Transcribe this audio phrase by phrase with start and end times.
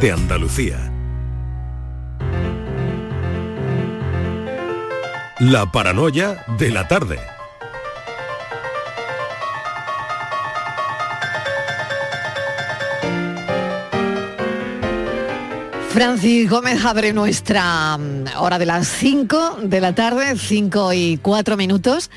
[0.00, 0.78] de Andalucía.
[5.40, 7.18] La paranoia de la tarde.
[15.90, 21.56] Francis Gómez abre nuestra mm, hora de las 5 de la tarde, 5 y 4
[21.56, 22.10] minutos.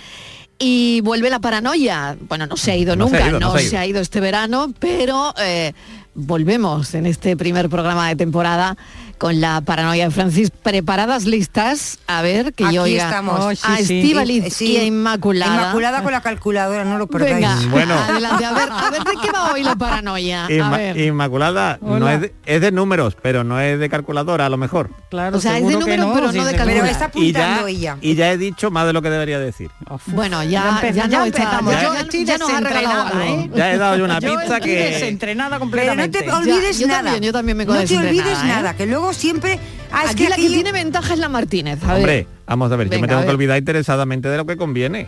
[0.59, 2.17] Y vuelve la paranoia.
[2.19, 3.75] Bueno, no se ha ido No se ha nunca, ido, no, no se ha se,
[3.75, 3.79] ido.
[3.79, 5.73] ha ido este verano, pero eh,
[6.17, 8.75] volvemos en este primer programa de temporada
[9.17, 10.49] con la paranoia de Francis.
[10.51, 11.99] ¿Preparadas, listas?
[12.07, 13.39] A ver, que yo Aquí oiga estamos.
[13.39, 13.99] a Oh, sí, sí.
[13.99, 14.65] Estíbaliz Eh, sí.
[14.73, 15.55] y a Inmaculada.
[15.55, 17.35] Inmaculada con la calculadora, no lo perdáis.
[17.35, 17.93] Venga, Bueno.
[17.95, 20.45] adelante, a ver, a ver de qué va hoy la paranoia.
[20.45, 20.97] A Inma- ver.
[20.97, 24.89] Inmaculada no es de, es de números, pero no es de calculadora a lo mejor.
[25.09, 26.81] Claro, O sea, es de seguro que número, pero no de sí, calcular.
[26.81, 27.97] Pero está Y ya, apuntando ella.
[28.01, 29.69] y ya he dicho más de lo que debería decir.
[30.07, 31.73] Bueno, Ya ya, ya, ya no empezamos.
[31.73, 33.21] ya- Yo ya- estoy ya nos ha regalado algo.
[33.21, 33.49] ¿eh?
[33.55, 34.75] Ya he dado yo una Yo pizza estoy que...
[34.91, 36.21] desentrenada Pero no completamente.
[36.23, 37.03] te olvides yo nada.
[37.03, 38.45] también, yo también me No te olvides ¿eh?
[38.47, 39.59] nada, que luego siempre...
[39.91, 41.81] Ah, es Aquí que la que tiene ventaja es la Martínez.
[41.83, 41.95] A ver.
[41.97, 45.07] Hombre, vamos a ver, yo Venga, me tengo que olvidar interesadamente de lo que conviene.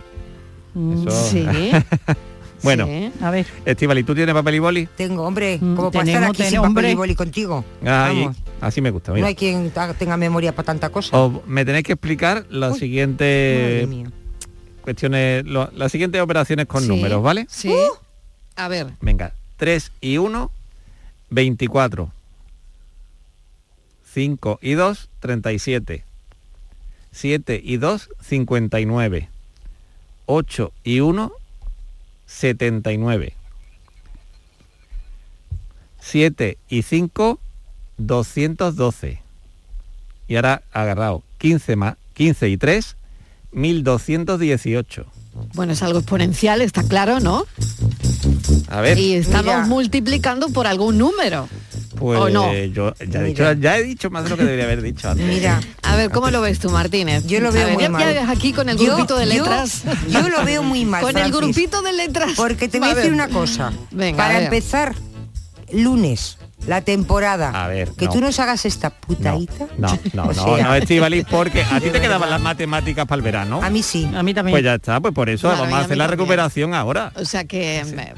[0.76, 1.46] Eso- Sí.
[2.62, 3.10] Bueno, Sí.
[3.22, 4.86] A ver, Estivali, ¿tú tienes papel y boli?
[4.98, 6.96] Tengo, hombre, Mm, como para estar aquí sin tenemos, papel y hombre.
[6.96, 7.64] boli contigo.
[7.86, 9.14] Ahí, Vamos, así me gusta.
[9.14, 11.18] no hay quien tenga memoria para tanta cosa.
[11.18, 13.88] Os- me tenéis que explicar las siguientes
[14.82, 17.46] cuestiones, lo- las siguientes operaciones con Sí, números, ¿vale?
[17.50, 17.74] Sí.
[18.58, 18.88] A ver.
[19.00, 20.52] Venga, 3 y 1,
[21.30, 22.12] 24.
[24.14, 26.04] 5 y 2, 37.
[27.12, 29.30] 7 y 2, 59.
[30.26, 31.32] 8 y 1,
[32.26, 33.34] 79.
[36.02, 37.40] 7 y 5,
[37.98, 39.22] 212.
[40.28, 42.96] Y ahora agarrado 15 más 15 y 3,
[43.52, 45.06] 1218.
[45.54, 47.46] Bueno, es algo exponencial, está claro, ¿no?
[48.68, 49.66] A ver, Y estamos Mira.
[49.66, 51.48] multiplicando por algún número.
[52.00, 52.54] Pues ¿o no?
[52.54, 55.26] yo ya he, dicho, ya he dicho más de lo que debería haber dicho antes.
[55.26, 57.26] Mira, A ver, ¿cómo lo ves tú, Martínez?
[57.28, 58.14] Yo lo veo ver, muy ya, mal.
[58.14, 59.84] ya aquí con el Yo- grupito de letras.
[60.10, 62.32] yo lo veo muy mal, Con el grupito de letras.
[62.36, 63.72] porque te voy a decir una cosa.
[63.92, 64.96] Venga, para empezar,
[65.72, 66.38] lunes,
[66.68, 68.12] la temporada, A ver, que no.
[68.12, 69.68] tú nos hagas esta No, putadita.
[69.78, 70.44] no, no, O no, sea,
[70.80, 73.62] no, porque a ti te quedaban las matemáticas para el verano.
[73.64, 74.10] A mí sí.
[74.14, 74.54] a mí también.
[74.54, 76.20] Pues ya está, pues por eso Claro, vamos a a hacer la también.
[76.20, 77.12] recuperación ahora.
[77.16, 77.86] O sea que...
[77.96, 78.14] me-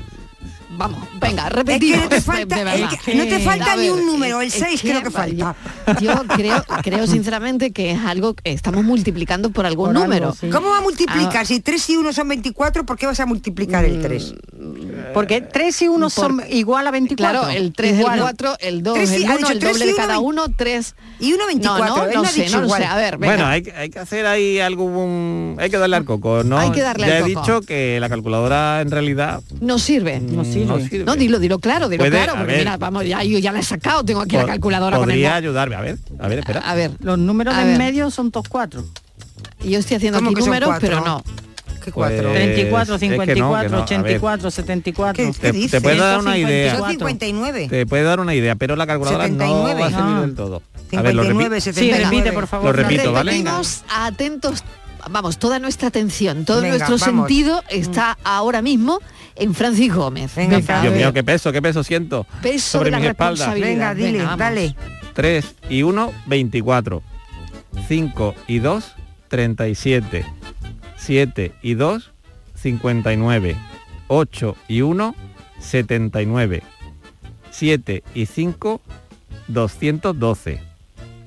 [0.82, 2.00] Vamos, venga, Es que repetimos.
[2.04, 4.74] no te de- falta, es que no te falta ni un número, el es- 6
[4.76, 5.56] es creo que falta.
[6.02, 10.34] Yo creo, creo sinceramente que es algo que estamos multiplicando por algún Por algo, número.
[10.40, 10.50] sí.
[10.50, 11.38] ¿Cómo va a multiplicar?
[11.38, 11.46] Ah.
[11.46, 14.34] Si 3 y 1 son 24, ¿por qué vas a multiplicar el 3?
[15.14, 17.42] Porque 3 y 1 son Por- igual a 24.
[17.42, 18.16] Claro, el 3, Igual.
[18.16, 19.94] el 4, el 2, Tres y- el ha 1, dicho el tres doble y de
[19.94, 20.96] uno cada uno, 3.
[21.20, 22.86] Y 1 24, No, no, no sé, no sé.
[22.86, 23.34] A ver, venga.
[23.36, 25.58] Bueno, hay, que- hay que hacer ahí algún...
[25.60, 26.58] Hay que darle al coco, ¿no?
[26.58, 27.46] Hay que darle ya al he coco.
[27.46, 30.20] dicho que la calculadora en realidad No sirve.
[30.20, 30.71] No sirve.
[30.78, 31.06] No sirve.
[31.06, 33.64] No, dilo, dilo claro, dilo Puede- claro, porque mira, vamos, ya, yo ya la he
[33.64, 36.60] sacado, tengo aquí la calculadora con el Podría ayudarme, a ver, a ver, espera.
[36.62, 38.84] A ver, Los números de en medio son todos cuatro.
[39.64, 40.90] yo estoy haciendo ¿Cómo aquí números, cuatro?
[40.90, 41.24] pero no.
[41.84, 42.32] ¿Qué Pues, 4?
[42.34, 43.84] 34, es que no, que 54, no, a ver.
[43.86, 45.14] 84, 74.
[45.16, 45.82] ¿Qué, Te- qué te dices?
[45.82, 46.48] puedo dar una 154.
[46.54, 46.78] idea.
[46.78, 47.68] Son 59.
[47.70, 49.82] Te puede dar una idea, pero la calculadora no 79.
[49.82, 50.62] va a servir del todo.
[50.96, 51.62] A ver, lo 59, repito.
[51.62, 52.04] Sí, 79.
[52.12, 52.66] repite, por favor.
[52.68, 53.12] Lo repito.
[53.12, 53.32] ¿vale?
[53.32, 54.64] Repetimos, atentos,
[55.10, 57.28] vamos, toda nuestra atención, todo Venga, nuestro vamos.
[57.28, 59.00] sentido está ahora mismo
[59.36, 60.36] en Francis Gómez.
[60.36, 63.40] Venga, Dios mío, qué peso, qué peso siento peso sobre de la mis espaldas.
[63.48, 63.96] responsabilidad.
[63.96, 64.76] Venga, dile, Venga, dale.
[65.14, 67.02] 3 y 1, 24.
[67.88, 68.92] 5 y 2,
[69.30, 70.26] 37.
[70.98, 72.12] 7 y 2,
[72.56, 73.58] 59.
[74.08, 75.16] 8 y 1,
[75.60, 76.64] 79.
[77.50, 78.82] 7 y 5,
[79.48, 80.62] 212.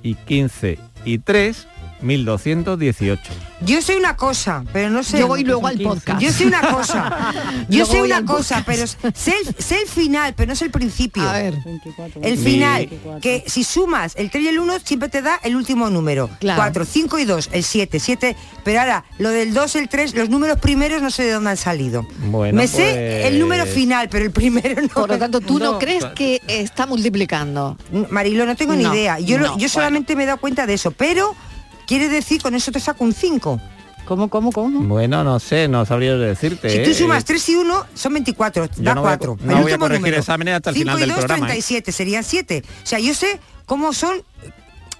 [0.02, 1.66] Y 15 y 3,
[2.00, 3.32] 1218.
[3.62, 5.18] Yo sé una cosa, pero no sé.
[5.18, 6.20] Yo voy luego al podcast.
[6.20, 7.32] Yo sé una cosa.
[7.68, 8.98] Yo sé voy una cosa, podcast.
[9.02, 11.22] pero sé el, sé el final, pero no sé el principio.
[11.22, 12.88] A ver, 24, El final,
[13.22, 16.28] que si sumas el 3 y el 1 siempre te da el último número.
[16.40, 16.60] Claro.
[16.60, 18.36] 4, 5 y 2, el 7, 7.
[18.64, 21.56] Pero ahora, lo del 2, el 3, los números primeros no sé de dónde han
[21.56, 22.06] salido.
[22.26, 22.76] Bueno, Me sé
[23.22, 24.88] pues- el número final, pero el primero no.
[24.88, 25.78] por lo tanto, ¿tú no, No.
[25.78, 27.78] crees que está multiplicando?
[28.10, 29.18] Marilo, no tengo ni No, idea.
[29.20, 31.34] Yo, lo- no, yo solamente me he dado cuenta de eso, pero
[31.86, 33.60] quiere decir con eso te saco un 5.
[34.04, 34.80] ¿Cómo, cómo, cómo?
[34.80, 36.68] Bueno, no sé, no sabría decirte.
[36.68, 36.94] Si tú ¿eh?
[36.94, 39.38] sumas 3 y 1 son 24, Yo da no voy a 4.
[39.42, 41.48] no voy a corregir exámenes hasta el final y del 2, programa, ¿eh?
[41.48, 42.62] 37, serían 7.
[42.66, 44.22] O sea, yo sé cómo son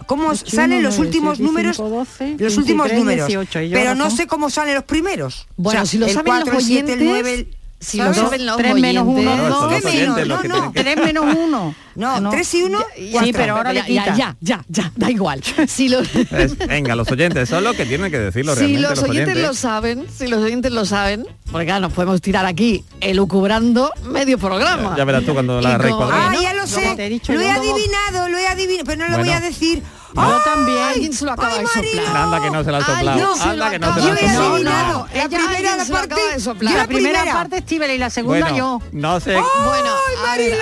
[0.07, 3.27] cómo 8, salen 1, los 9, últimos 7, números 5, 12, los últimos 23, números
[3.29, 6.07] 18, y yo pero no sé cómo salen los primeros Bueno, O sea, si lo
[6.07, 8.19] el saben 4, los el 7, el oyentes, 9 el- Si lo ¿sabes?
[8.19, 9.73] saben los Tres menos uno, No, dos.
[9.73, 10.29] los ¿Qué oyentes menos?
[10.29, 10.73] los No, no.
[10.73, 10.81] que...
[10.83, 11.75] Tres menos uno.
[11.95, 13.31] No, tres y uno, Sí, cuatro.
[13.35, 14.17] pero ahora ya, ya, quita.
[14.17, 15.41] ya, ya, ya, da igual.
[15.69, 18.89] Si lo- Es- venga, los oyentes son los que tienen que decirlo si realmente.
[18.89, 22.83] los oyentes lo saben, si los oyentes lo saben, porque claro, nos podemos tirar aquí
[23.01, 24.91] elucubrando medio programa.
[24.91, 26.37] Ya, ya verás tú cuando Y la como- recuadremos.
[26.37, 26.95] Ah, ya lo sé.
[26.97, 29.25] te he dicho lo he adivinado, lo he adivinado, pero no lo Bueno.
[29.25, 29.83] voy a decir.
[30.15, 30.41] Yo ¡Ay!
[30.45, 30.79] también.
[30.83, 32.17] Alguien se lo acaba ¡Ay, de soplar.
[32.17, 33.21] Anda que no se la soplado.
[33.21, 34.59] no, Anda que no se la soplado.
[34.59, 36.41] No, no, la primera la parte.
[36.41, 36.75] soplar.
[36.75, 37.33] La primera primera.
[37.35, 38.83] parte Estíbal y la segunda Bueno, yo.
[38.93, 39.91] no sé, Bueno,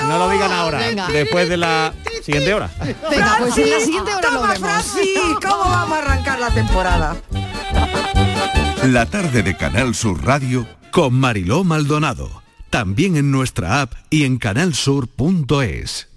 [0.09, 1.07] no lo digan ahora, Venga.
[1.09, 1.93] después de la
[2.25, 2.71] siguiente hora.
[3.11, 4.69] venga, pues en la siguiente hora lo Toma, vemos.
[4.71, 7.17] Francis, ¿cómo vamos a arrancar la temporada?
[8.85, 12.43] La tarde de Canal Sur Radio con Mariló Maldonado.
[12.71, 16.09] También en nuestra app y en canalsur.es.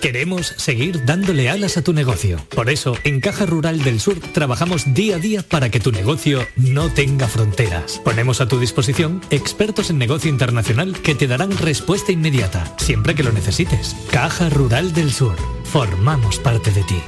[0.00, 2.38] Queremos seguir dándole alas a tu negocio.
[2.54, 6.46] Por eso, en Caja Rural del Sur trabajamos día a día para que tu negocio
[6.56, 8.00] no tenga fronteras.
[8.04, 13.22] Ponemos a tu disposición expertos en negocio internacional que te darán respuesta inmediata, siempre que
[13.22, 13.94] lo necesites.
[14.10, 15.36] Caja Rural del Sur.
[15.64, 17.00] Formamos parte de ti.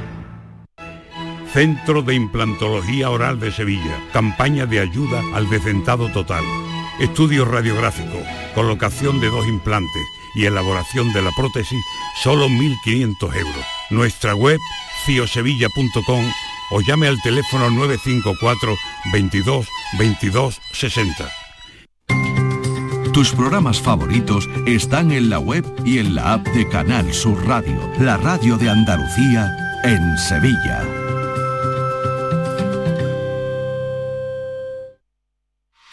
[1.52, 3.98] Centro de Implantología Oral de Sevilla.
[4.12, 6.44] Campaña de ayuda al decentado total.
[7.00, 8.18] Estudio radiográfico,
[8.54, 10.02] colocación de dos implantes
[10.34, 11.80] y elaboración de la prótesis,
[12.22, 13.64] solo 1.500 euros.
[13.90, 14.58] Nuestra web,
[15.04, 16.24] ciosevilla.com
[16.70, 18.76] o llame al teléfono 954
[19.12, 21.30] 22 22 60.
[23.12, 27.92] Tus programas favoritos están en la web y en la app de Canal Sur Radio,
[28.00, 29.52] la radio de Andalucía
[29.84, 31.03] en Sevilla.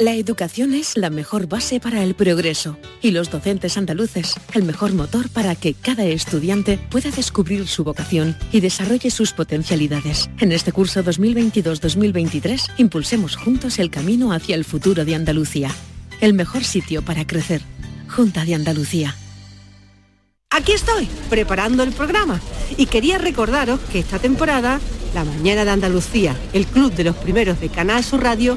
[0.00, 4.94] La educación es la mejor base para el progreso y los docentes andaluces el mejor
[4.94, 10.30] motor para que cada estudiante pueda descubrir su vocación y desarrolle sus potencialidades.
[10.38, 15.70] En este curso 2022-2023 impulsemos juntos el camino hacia el futuro de Andalucía.
[16.22, 17.60] El mejor sitio para crecer.
[18.08, 19.14] Junta de Andalucía.
[20.48, 22.40] Aquí estoy, preparando el programa.
[22.78, 24.80] Y quería recordaros que esta temporada,
[25.14, 28.56] La Mañana de Andalucía, el club de los primeros de Canal Sur Radio,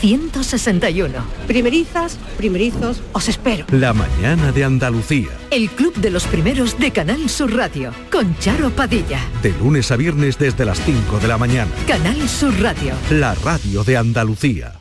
[0.00, 1.12] 161.
[1.46, 3.66] Primerizas, primerizos, os espero.
[3.70, 5.28] La mañana de Andalucía.
[5.50, 9.20] El club de los primeros de Canal Sur Radio con Charo Padilla.
[9.42, 11.70] De lunes a viernes desde las 5 de la mañana.
[11.86, 12.94] Canal Sur Radio.
[13.10, 14.80] La radio de Andalucía.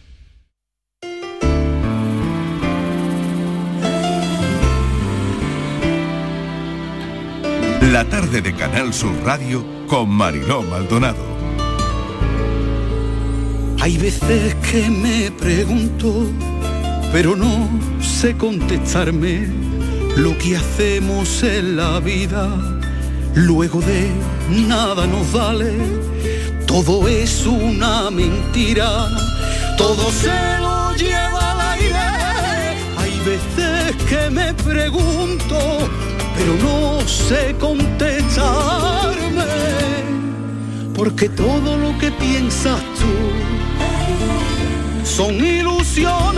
[7.91, 11.38] La tarde de Canal Sur Radio con Mariló Maldonado.
[13.81, 16.29] Hay veces que me pregunto,
[17.13, 17.69] pero no
[18.01, 19.47] sé contestarme
[20.17, 22.49] lo que hacemos en la vida.
[23.35, 24.09] Luego de
[24.67, 25.77] nada nos vale,
[26.67, 29.07] todo es una mentira,
[29.77, 30.27] todo se
[30.59, 31.97] lo lleva al aire.
[32.97, 35.57] Hay veces que me pregunto,
[36.35, 39.45] pero no sé contestarme,
[40.93, 43.38] porque todo lo que piensas tú
[45.19, 46.28] son ilusiones,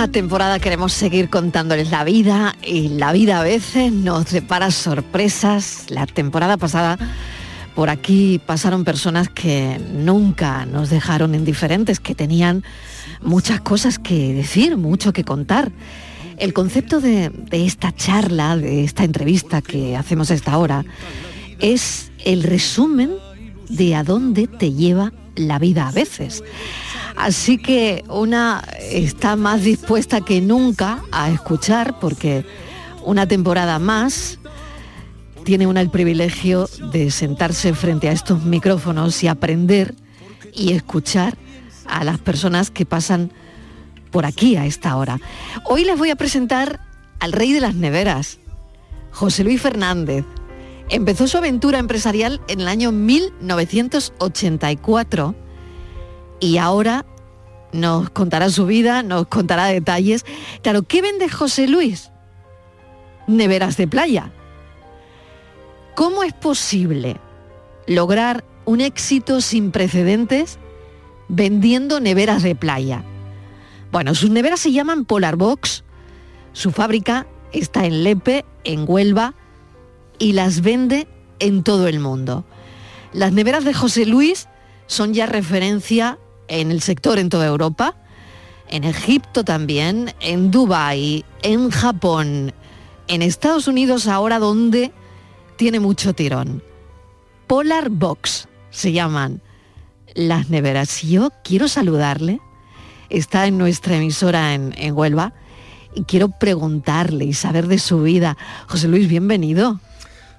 [0.00, 5.90] Esta temporada queremos seguir contándoles la vida y la vida a veces nos depara sorpresas.
[5.90, 6.96] La temporada pasada
[7.74, 12.64] por aquí pasaron personas que nunca nos dejaron indiferentes, que tenían
[13.20, 15.70] muchas cosas que decir, mucho que contar.
[16.38, 20.82] El concepto de, esta charla, de esta entrevista que hacemos a esta hora,
[21.58, 23.10] es el resumen
[23.68, 26.42] de a dónde te lleva la vida a veces.
[27.20, 32.46] Así que una está más dispuesta que nunca a escuchar porque
[33.04, 34.38] una temporada más
[35.44, 39.94] tiene una el privilegio de sentarse frente a estos micrófonos y aprender
[40.54, 41.36] y escuchar
[41.86, 43.30] a las personas que pasan
[44.10, 45.20] por aquí a esta hora.
[45.66, 46.80] Hoy les voy a presentar
[47.18, 48.38] al rey de las neveras,
[49.10, 50.24] José Luis Fernández.
[50.88, 55.34] Empezó su aventura empresarial en el año 1984
[56.40, 57.04] y ahora
[57.72, 60.24] nos contará su vida, nos contará detalles.
[60.62, 62.10] Claro, ¿qué vende José Luis?
[63.26, 64.32] Neveras de playa.
[65.94, 67.18] ¿Cómo es posible
[67.86, 70.58] lograr un éxito sin precedentes
[71.28, 73.04] vendiendo neveras de playa?
[73.92, 75.84] Bueno, sus neveras se llaman Polar Box,
[76.52, 79.34] su fábrica está en Lepe, en Huelva,
[80.18, 81.08] y las vende
[81.38, 82.44] en todo el mundo.
[83.12, 84.48] Las neveras de José Luis
[84.86, 86.18] son ya referencia
[86.50, 87.94] en el sector en toda Europa,
[88.68, 92.52] en Egipto también, en Dubái, en Japón,
[93.08, 94.92] en Estados Unidos ahora donde
[95.56, 96.62] tiene mucho tirón.
[97.46, 99.40] Polar Box se llaman
[100.14, 101.02] las neveras.
[101.02, 102.40] Yo quiero saludarle,
[103.08, 105.32] está en nuestra emisora en, en Huelva,
[105.94, 108.36] y quiero preguntarle y saber de su vida.
[108.68, 109.80] José Luis, bienvenido.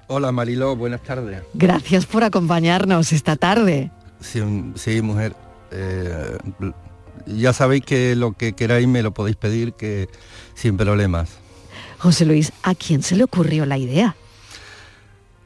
[0.08, 1.44] Hola Mariló, buenas tardes.
[1.54, 3.92] Gracias por acompañarnos esta tarde.
[4.20, 4.42] Sí,
[4.76, 5.36] sí mujer.
[5.72, 6.38] Eh,
[7.26, 10.10] ya sabéis que lo que queráis me lo podéis pedir, que
[10.54, 11.30] sin problemas.
[11.98, 14.16] José Luis, ¿a quién se le ocurrió la idea?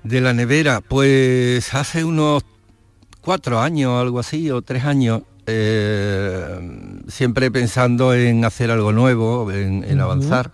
[0.04, 2.44] De la nevera, pues hace unos
[3.22, 10.00] cuatro años, algo así, o tres años, eh, siempre pensando en hacer algo nuevo, en,
[10.00, 10.52] avanzar.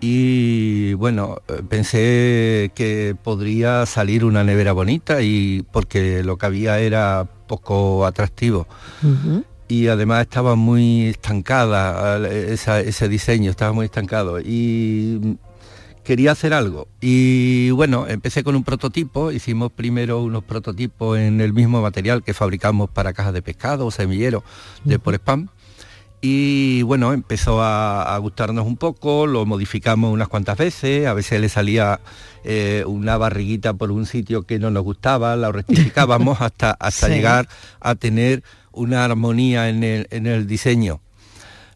[0.00, 7.28] Y bueno, pensé que podría salir una nevera bonita y porque lo que había era
[7.46, 8.66] poco atractivo.
[9.68, 14.40] Y además estaba muy estancada ese diseño, estaba muy estancado.
[14.40, 15.36] Y
[16.02, 16.88] quería hacer algo.
[17.00, 22.34] Y bueno, empecé con un prototipo, hicimos primero unos prototipos en el mismo material que
[22.34, 24.42] fabricamos para cajas de pescado o semillero
[24.84, 25.48] de por spam.
[26.20, 31.48] Y bueno, empezó a, gustarnos un poco, lo modificamos unas cuantas veces, a veces le
[31.48, 32.00] salía
[32.44, 37.48] eh, una barriguita por un sitio que no nos gustaba, la rectificábamos hasta, hasta llegar
[37.80, 41.00] a tener una armonía en el diseño.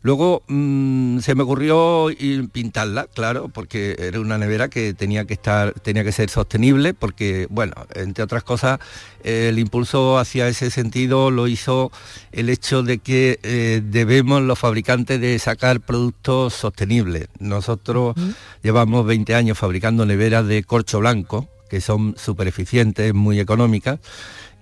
[0.04, 2.08] Luego mm, se me ocurrió
[2.52, 7.46] pintarla, claro, porque era una nevera que tenía que estar, tenía que ser sostenible, porque,
[7.48, 8.80] bueno, entre otras cosas,
[9.22, 11.90] el impulso hacia ese sentido lo hizo
[12.32, 17.28] el hecho de que eh, debemos los fabricantes de sacar productos sostenibles.
[17.38, 18.14] Nosotros
[18.62, 24.00] llevamos 20 años fabricando neveras de corcho blanco, que son súper eficientes, muy económicas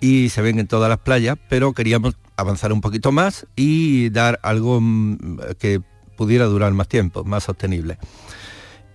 [0.03, 4.41] y se ven en todas las playas, pero queríamos avanzar un poquito más y dar
[4.43, 5.81] algo mm, que
[6.17, 7.99] pudiera durar más tiempo, más sostenible.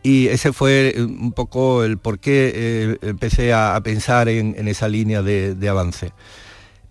[0.04, 4.90] Y ese fue eh, un poco el por qué eh, empecé a, pensar en, esa
[4.90, 6.12] línea de, avance.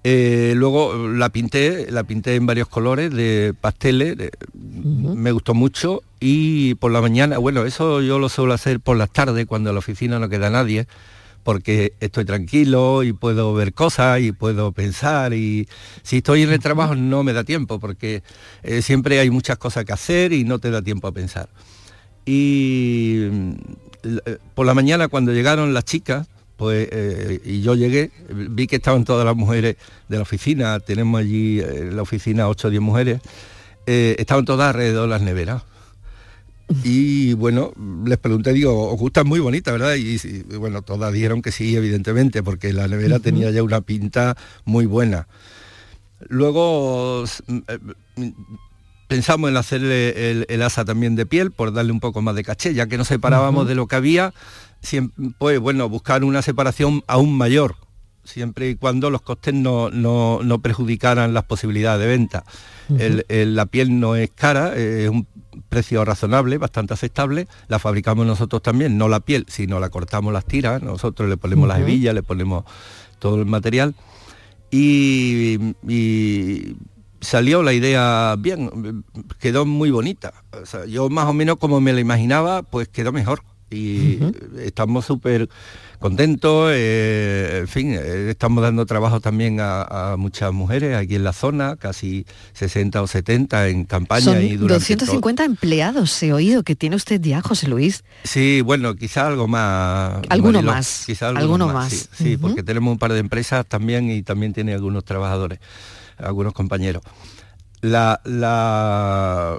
[0.02, 4.16] Eh, luego la pinté, la pinté en varios colores de pasteles,
[4.54, 9.10] me gustó mucho y por la mañana, bueno, eso yo lo suelo hacer por las
[9.10, 10.86] tardes cuando en la oficina no queda nadie,
[11.46, 15.68] porque estoy tranquilo y puedo ver cosas y puedo pensar y
[16.02, 18.24] si estoy en el trabajo no me da tiempo porque
[18.64, 21.48] eh, siempre hay muchas cosas que hacer y no te da tiempo a pensar.
[22.24, 23.50] Y mm,
[24.02, 26.26] eh, por la mañana cuando llegaron las chicas,
[26.56, 29.76] pues eh, y yo llegué, vi que estaban todas las mujeres
[30.08, 33.20] de la oficina, tenemos allí en la oficina 8 o 10 mujeres,
[33.86, 35.62] estaban todas alrededor de las neveras
[36.82, 37.72] y bueno,
[38.04, 39.94] les pregunté, digo, os gustan muy bonitas, ¿verdad?
[39.94, 44.86] Y, bueno, todas dijeron que sí, evidentemente, porque la nevera tenía ya una pinta muy
[44.86, 45.28] buena.
[46.28, 47.78] Luego eh,
[49.06, 52.74] pensamos en hacerle el, asa también de piel por darle un poco más de caché,
[52.74, 54.34] ya que nos separábamos de lo que había,
[55.38, 57.76] pues bueno, buscar una separación aún mayor,
[58.24, 62.44] siempre y cuando los costes no, no, perjudicaran las posibilidades de venta.
[63.28, 65.28] la piel no es cara, es un
[65.68, 70.44] precio razonable, bastante aceptable, la fabricamos nosotros también, no la piel, sino la cortamos las
[70.44, 72.64] tiras, nosotros le ponemos las hebillas, le ponemos
[73.18, 73.94] todo el material
[74.70, 75.74] y,
[77.20, 79.04] salió la idea bien,
[79.40, 80.32] quedó muy bonita.
[80.86, 83.42] yo más o menos como me la imaginaba, pues quedó mejor.
[83.70, 84.20] Y
[84.58, 85.48] estamos súper
[85.98, 91.24] contentos, eh, en fin, eh, estamos dando trabajo también a, a muchas mujeres aquí en
[91.24, 96.62] la zona, casi 60 o 70 en campaña Son y durante 250 empleados, he oído
[96.62, 98.04] que tiene usted ya, José Luis.
[98.24, 100.20] Sí, bueno, quizá algo más.
[100.28, 102.08] Alguno Mariló, más, Quizá alguno más.
[102.12, 105.58] sí, porque tenemos un par de empresas también y también tiene algunos trabajadores,
[106.18, 107.02] algunos compañeros.
[107.86, 109.58] La, la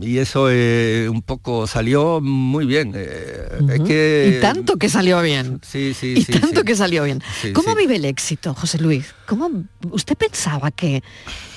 [0.00, 2.92] y eso eh, un poco salió muy bien.
[2.96, 5.60] eh, Es que Y tanto que salió bien.
[5.62, 7.22] Sí, sí, y sí, tanto que salió bien.
[7.54, 9.14] ¿Cómo vive el éxito, José Luis?
[9.26, 9.50] ¿Cómo
[9.90, 11.02] usted pensaba que,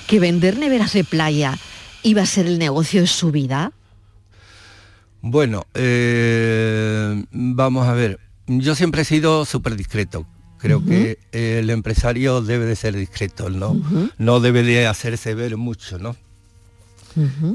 [0.06, 1.58] que vender neveras de playa
[2.02, 3.72] iba a ser el negocio de su vida?
[5.20, 8.18] Bueno, eh, vamos a ver.
[8.46, 10.26] Yo siempre he sido súper discreto.
[10.62, 13.76] Creo que el empresario debe de ser discreto, ¿no?
[14.16, 16.16] No debe de hacerse ver mucho, ¿no?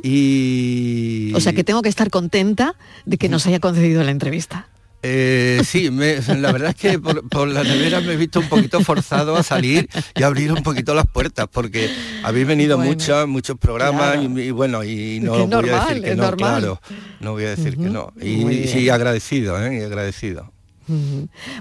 [0.03, 1.31] Y...
[1.35, 4.67] O sea que tengo que estar contenta de que nos haya concedido la entrevista.
[5.03, 8.49] Eh, sí, me- la verdad es que por, por la nevera me he visto un
[8.49, 11.89] poquito forzado a salir y abrir un poquito las puertas porque
[12.23, 14.39] habéis venido Bueno, muchas, muchos programas claro.
[14.39, 16.37] y, y bueno, y no voy a decir que no, normal.
[16.59, 16.81] claro,
[17.19, 18.11] no voy a decir que no.
[18.21, 18.41] Y,
[18.79, 19.79] y agradecido, ¿eh?
[19.79, 20.51] Y agradecido.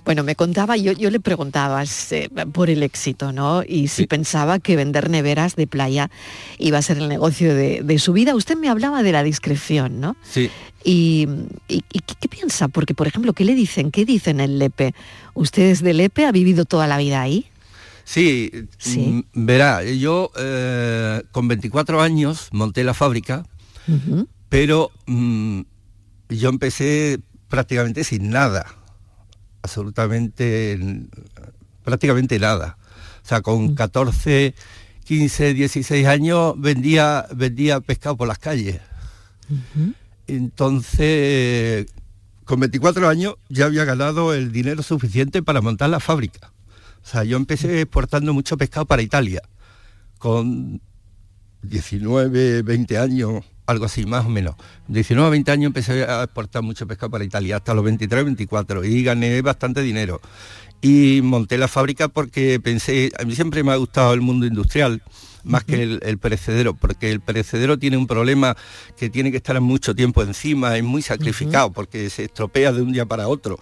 [0.04, 3.62] Bueno, me contaba, yo, yo le preguntaba eh, por el éxito, ¿no?
[3.66, 6.11] Y si pensaba que vender neveras de playa
[6.59, 8.35] iba a ser el negocio de, de su vida.
[8.35, 10.16] Usted me hablaba de la discreción, ¿no?
[10.23, 10.50] Sí.
[10.85, 11.26] Y,
[11.68, 12.68] y- y ¿qué, qué piensa?
[12.68, 13.90] Porque, por ejemplo, ¿qué le dicen?
[13.90, 14.95] ¿Qué dicen en Lepe?
[15.35, 16.25] ¿Usted es de Lepe?
[16.26, 17.47] ¿Ha vivido toda la vida ahí?
[18.04, 18.52] Sí,
[19.11, 23.45] mm, verá, yo eh, con 24 años monté la fábrica,
[24.49, 25.61] pero mm,
[26.28, 27.18] yo empecé
[27.49, 28.66] prácticamente sin nada,
[29.66, 30.78] absolutamente,
[31.85, 32.78] prácticamente nada.
[33.23, 34.54] O sea, con 14,
[35.04, 38.80] 15, 16 años vendía, vendía pescado por las calles.
[40.28, 41.87] Entonces,
[42.44, 46.52] con 24 años ya había ganado el dinero suficiente para montar la fábrica.
[47.04, 49.42] O sea, yo empecé exportando mucho pescado para Italia,
[50.18, 50.80] con
[51.62, 54.54] 19, 20 años, algo así, más o menos.
[54.88, 59.02] 19, 20 años empecé a exportar mucho pescado para Italia, hasta los 23, 24, y
[59.02, 60.20] gané bastante dinero.
[60.80, 65.02] Y monté la fábrica porque pensé, a mí siempre me ha gustado el mundo industrial,
[65.42, 68.56] más que el, el perecedero, porque el perecedero tiene un problema
[68.96, 72.92] que tiene que estar mucho tiempo encima, es muy sacrificado, porque se estropea de un
[72.92, 73.58] día para otro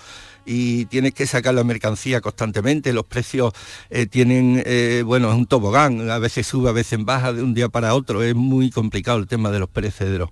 [0.46, 3.52] y tienes que sacar la mercancía constantemente, los precios
[3.90, 7.54] eh, tienen, eh, bueno, es un tobogán, a veces sube, a veces baja de un
[7.54, 10.30] día para otro, es muy complicado el tema de los perecederos.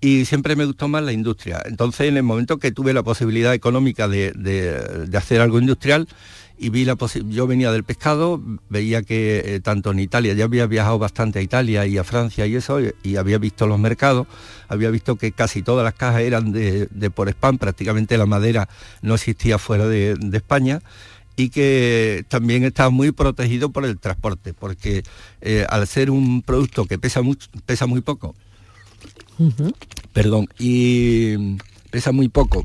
[0.00, 1.62] Y siempre me gustó más la industria.
[1.64, 6.08] Entonces, en el momento que tuve la posibilidad económica de, de- de hacer algo industrial,
[6.62, 6.96] y vi la
[7.28, 11.42] yo venía del pescado, veía que eh, tanto en Italia, ya había viajado bastante a
[11.42, 14.28] Italia y a Francia y eso, y, y había visto los mercados,
[14.68, 18.68] había visto que casi todas las cajas eran de, de por spam, prácticamente la madera
[19.02, 20.80] no existía fuera de, de España
[21.34, 25.02] y que también estaba muy protegido por el transporte, porque
[25.40, 28.36] eh, al ser un producto que pesa mucho, pesa muy poco,
[30.12, 31.56] perdón, y
[31.90, 32.64] pesa muy poco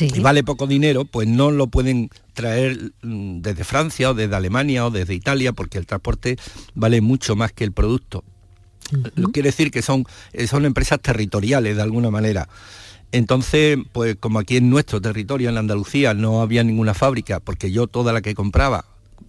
[0.00, 4.86] y vale poco dinero, pues no lo pueden traer mm, desde Francia o desde Alemania
[4.86, 6.36] o desde Italia, porque el transporte
[6.74, 8.24] vale mucho más que el producto.
[9.32, 12.48] Quiere decir que son, eh, son empresas territoriales de alguna manera.
[13.10, 17.86] Entonces, pues como aquí en nuestro territorio, en Andalucía, no había ninguna fábrica, porque yo
[17.86, 18.84] toda la que compraba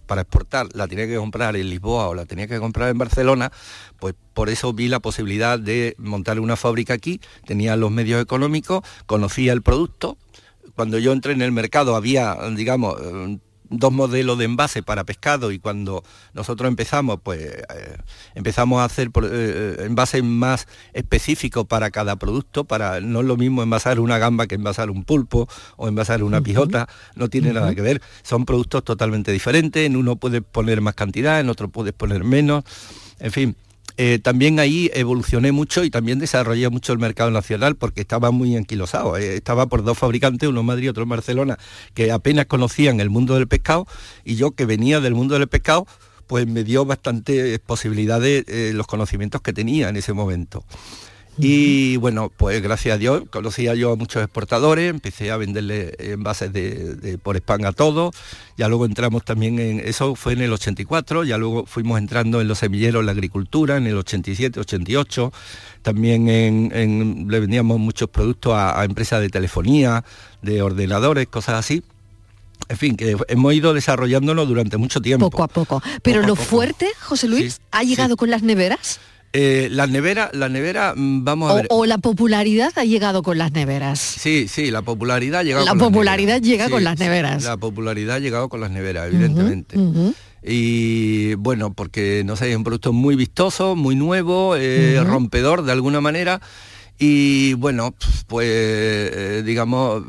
[0.06, 3.52] para exportar la tenía que comprar en Lisboa o la tenía que comprar en Barcelona,
[3.98, 8.82] pues por eso vi la posibilidad de montar una fábrica aquí, tenía los medios económicos,
[9.06, 10.18] conocía el producto.
[10.74, 13.38] Cuando yo entré en el mercado había, digamos, eh,
[13.70, 17.96] dos modelos de envase para pescado y cuando nosotros empezamos, pues eh,
[18.34, 23.62] empezamos a hacer eh, envases más específicos para cada producto, para no es lo mismo
[23.62, 27.82] envasar una gamba que envasar un pulpo o envasar una pijota, no tiene nada que
[27.82, 32.24] ver, son productos totalmente diferentes, en uno puedes poner más cantidad, en otro puedes poner
[32.24, 32.64] menos,
[33.18, 33.56] en fin.
[33.96, 38.56] Eh, también ahí evolucioné mucho y también desarrollé mucho el mercado nacional porque estaba muy
[38.56, 39.16] anquilosado.
[39.16, 41.58] eh, estaba por dos fabricantes, uno en Madrid y otro en Barcelona,
[41.94, 43.86] que apenas conocían el mundo del pescado
[44.24, 45.86] y yo que venía del mundo del pescado,
[46.26, 50.64] pues me dio bastantes posibilidades eh, los conocimientos que tenía en ese momento.
[51.36, 56.52] Y bueno, pues gracias a Dios conocía yo a muchos exportadores, empecé a venderle envases
[56.52, 58.14] de, de por spam a todos,
[58.56, 62.46] ya luego entramos también en, eso fue en el 84, ya luego fuimos entrando en
[62.46, 65.32] los semilleros, en la agricultura, en el 87, 88,
[65.82, 70.04] también en, en- le vendíamos muchos productos a, a empresas de telefonía,
[70.40, 71.82] de ordenadores, cosas así.
[72.68, 75.28] En fin, que hemos ido desarrollándonos durante mucho tiempo.
[75.30, 75.82] Poco a poco.
[76.02, 76.48] Pero Poco lo poco.
[76.48, 79.00] fuerte, José Luis, ¿ha llegado con las neveras?
[79.36, 81.66] Eh, la nevera, la nevera, mm, vamos a O, ver.
[81.70, 83.98] o la popularidad ha llegado con las neveras.
[83.98, 86.48] Sí, sí, la popularidad ha llegado La con las popularidad neveras.
[86.48, 87.42] llega Sí, con las sí, neveras.
[87.42, 89.76] La popularidad ha llegado con las neveras, evidentemente.
[90.46, 95.72] Y bueno, porque no sé, es un producto muy vistoso, muy nuevo, eh, rompedor de
[95.72, 96.40] alguna manera.
[96.96, 97.92] Y bueno,
[98.28, 100.04] pues eh, digamos,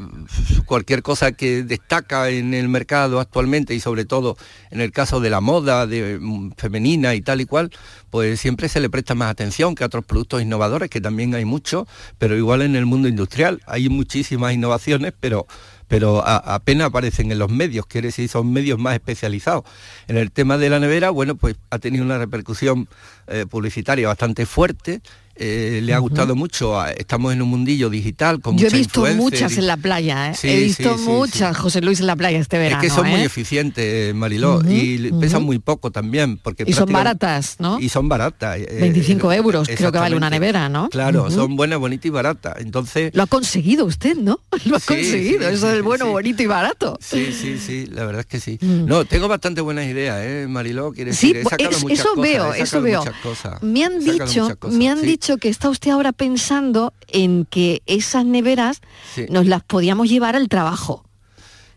[0.68, 4.38] cualquier cosa que destaca en el mercado actualmente y sobre todo
[4.70, 7.72] en el caso de la moda mm, femenina y tal y cual,
[8.12, 11.46] pues siempre se le presta más atención que a otros productos innovadores, que también hay
[11.46, 11.88] muchos,
[12.20, 15.48] pero igual en el mundo industrial hay muchísimas innovaciones, pero
[15.88, 19.66] pero apenas aparecen en los medios, quiere decir, son medios más especializados.
[20.08, 22.88] En el tema de la nevera, bueno, pues ha tenido una repercusión
[23.28, 25.02] eh, publicitaria bastante fuerte,
[25.38, 29.58] eh, le ha gustado mucho, estamos en un mundillo digital con Yo he visto muchas
[29.58, 30.36] en la playa, ¿eh?
[30.36, 32.82] Sí, he visto sí, sí, muchas, José Luis, en la playa este verano.
[32.82, 33.26] es que son muy ¿eh?
[33.26, 36.38] eficientes, Mariló, y pesan muy poco también.
[36.38, 37.80] Porque Y son baratas, ¿no?
[37.80, 38.58] Y son baratas.
[38.60, 40.90] eh, 25 euros creo que vale una nevera, ¿no?
[40.90, 42.56] Claro, son buenas, bonitas y baratas.
[42.60, 44.40] Entonces, Lo ha conseguido usted, ¿no?
[44.66, 46.98] Lo ha conseguido, eso del bueno, bonito y barato.
[47.02, 48.58] Sí, sí, sí, la verdad es que sí.
[48.62, 48.86] Mm.
[48.86, 50.92] No, tengo bastante buenas ideas, ¿eh, Mariló?
[50.92, 53.00] Quiere Sí, decir, he sacado es- muchas eso cosas, veo, he eso veo.
[53.00, 55.06] muchas cosas, Me han dicho, me han sí.
[55.26, 58.82] Dicho que está usted ahora pensando en que esas neveras
[59.16, 59.26] Sí.
[59.30, 61.04] nos las podíamos llevar al trabajo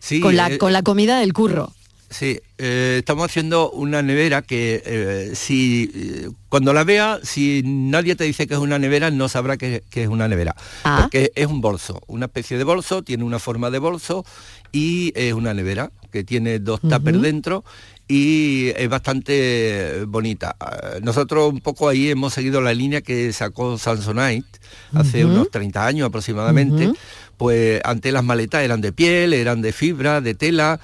[0.00, 1.72] Sí, con la eh, con la comida del curro.
[2.10, 8.16] Sí, eh, estamos haciendo una nevera que eh, si eh, cuando la vea, si nadie
[8.16, 10.54] te dice que es una nevera, no sabrá que, que es una nevera.
[10.84, 11.00] Ah.
[11.02, 14.24] Porque es un bolso, una especie de bolso, tiene una forma de bolso
[14.72, 17.24] y es una nevera que tiene dos tuppers Ujú.
[17.26, 17.64] dentro
[18.08, 20.56] y es bastante bonita.
[20.58, 24.46] Ah, Nosotros un poco ahí hemos seguido la línea que sacó Samsonite
[24.94, 26.90] hace unos 30 años aproximadamente.
[27.36, 30.80] Pues antes las maletas eran de piel, eran de fibra, de tela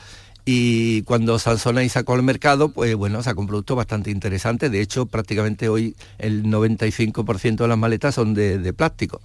[0.47, 4.69] y cuando Samsonite sacó al mercado, pues bueno, sacó un producto bastante interesante.
[4.69, 9.23] De hecho, prácticamente hoy el 95% de las maletas son de, de plástico.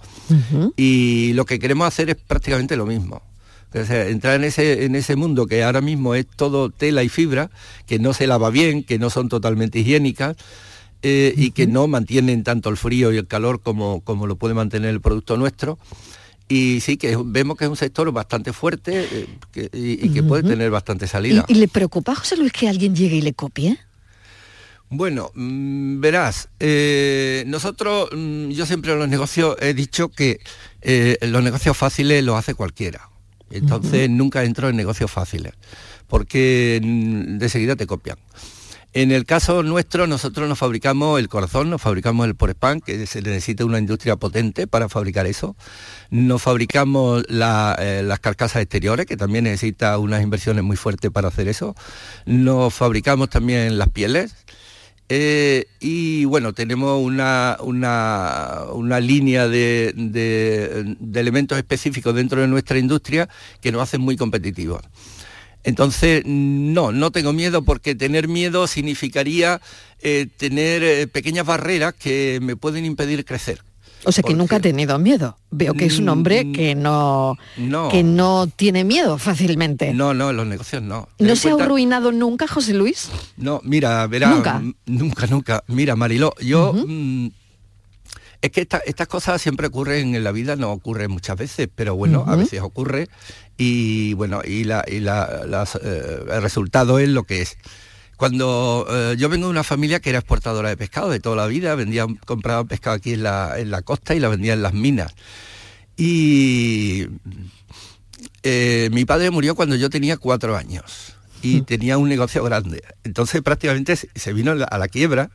[0.76, 3.22] Y lo que queremos hacer es prácticamente lo mismo.
[3.74, 7.08] O sea, entrar en ese, en ese mundo que ahora mismo es todo tela y
[7.08, 7.50] fibra,
[7.86, 10.36] que no se lava bien, que no son totalmente higiénicas
[11.02, 14.54] eh, y que no mantienen tanto el frío y el calor como, como lo puede
[14.54, 15.78] mantener el producto nuestro.
[16.48, 20.24] Y sí, que vemos que es un sector bastante fuerte eh, que- y, y que
[20.24, 21.44] puede tener bastante ¿Y, salida.
[21.46, 23.78] y le preocupa, José Luis, que alguien llegue y le copie?
[24.88, 30.40] Bueno, mm, verás, eh, nosotros, mm, yo siempre en los negocios he dicho que
[31.22, 33.09] los negocios fáciles los hace cualquiera.
[33.50, 35.52] Entonces nunca entro en negocios fáciles,
[36.06, 38.18] porque mm, de seguida te copian.
[38.92, 43.22] En el caso nuestro, nosotros nos fabricamos el corazón, nos fabricamos el porespán, que se
[43.22, 45.54] necesita una industria potente para fabricar eso.
[46.10, 51.28] Nos fabricamos la, eh, las carcasas exteriores, que también necesita unas inversiones muy fuertes para
[51.28, 51.76] hacer eso.
[52.26, 54.34] Nos fabricamos también las pieles.
[55.12, 62.78] Eh, y bueno, tenemos una, una, una línea de, de- elementos específicos dentro de nuestra
[62.78, 63.28] industria
[63.60, 64.82] que nos hacen muy competitivos.
[65.64, 69.60] Entonces, no, no tengo miedo porque tener miedo significaría
[70.00, 73.62] eh, tener eh, pequeñas barreras que me pueden impedir crecer.
[74.04, 75.36] O sea que nunca ha tenido miedo.
[75.50, 77.88] Veo que es un hombre que no, Mm, No.
[77.90, 79.92] que no tiene miedo fácilmente.
[79.92, 81.08] No, no, en los negocios no.
[81.18, 83.10] Ten ¿No se ha arruinado nunca, José Luis?
[83.36, 84.30] No, mira, verá.
[84.30, 84.56] Nunca.
[84.56, 85.64] m- Nunca, nunca.
[85.66, 86.72] Mira, Mariló, yo.
[86.72, 87.28] mm,
[88.42, 91.94] es que esta- estas cosas siempre ocurren en la vida, no ocurren muchas veces, pero
[91.94, 93.08] bueno, a veces ocurre
[93.58, 97.58] y bueno, y, la, y la- las, eh, el resultado es lo que es.
[98.20, 101.46] Cuando eh, yo vengo de una familia que era exportadora de pescado de toda la
[101.46, 104.74] vida, vendían, compraban pescado aquí en la, en la costa y la vendían en las
[104.74, 105.14] minas.
[105.96, 107.06] Y
[108.42, 112.82] eh, mi padre murió cuando yo tenía cuatro años y tenía un negocio grande.
[113.04, 115.30] Entonces prácticamente se- vino a la- a la quiebra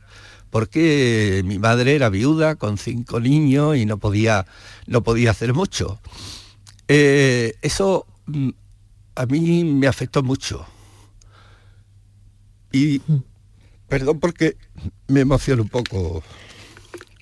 [0.50, 4.46] porque mi madre era viuda con cinco niños y no podía,
[4.86, 5.98] no podía hacer mucho.
[6.86, 8.50] Eh, eso mm,
[9.16, 10.64] a mí me afectó mucho.
[12.76, 13.00] Y
[13.88, 14.56] perdón porque
[15.08, 16.22] me emociono un poco.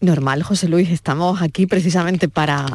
[0.01, 2.67] Normal, José Luis, estamos aquí precisamente para,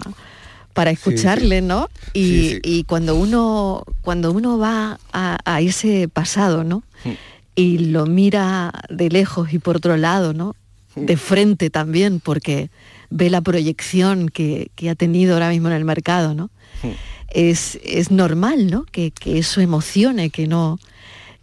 [0.73, 1.89] para escucharle, ¿no?
[2.13, 2.59] Y, Sí, sí.
[2.63, 6.83] y cuando uno cuando uno va a, a ese pasado, ¿no?
[7.03, 7.09] Mm.
[7.55, 10.55] Y lo mira de lejos y por otro lado, ¿no?
[10.95, 11.05] Mm.
[11.05, 12.69] De frente también, porque
[13.09, 16.45] ve la proyección que, que ha tenido ahora mismo en el mercado, ¿no?
[16.83, 16.87] Mm.
[17.31, 18.85] Es, es normal, ¿no?
[18.85, 20.79] Que, que eso emocione, que no,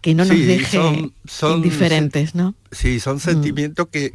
[0.06, 2.54] que no nos Sí, deje son- son- indiferentes, ¿no?
[2.70, 4.12] Sí, son sentimientos que,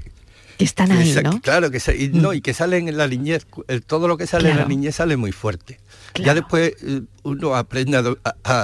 [0.58, 1.42] están ahí, ¿no?
[1.42, 4.26] Claro, que se- y, no, y que salen en la niñez, el- todo lo que
[4.26, 5.82] sale en la niñez sale muy fuerte.
[6.16, 8.04] Ya después eh, uno aprende a,
[8.46, 8.62] a,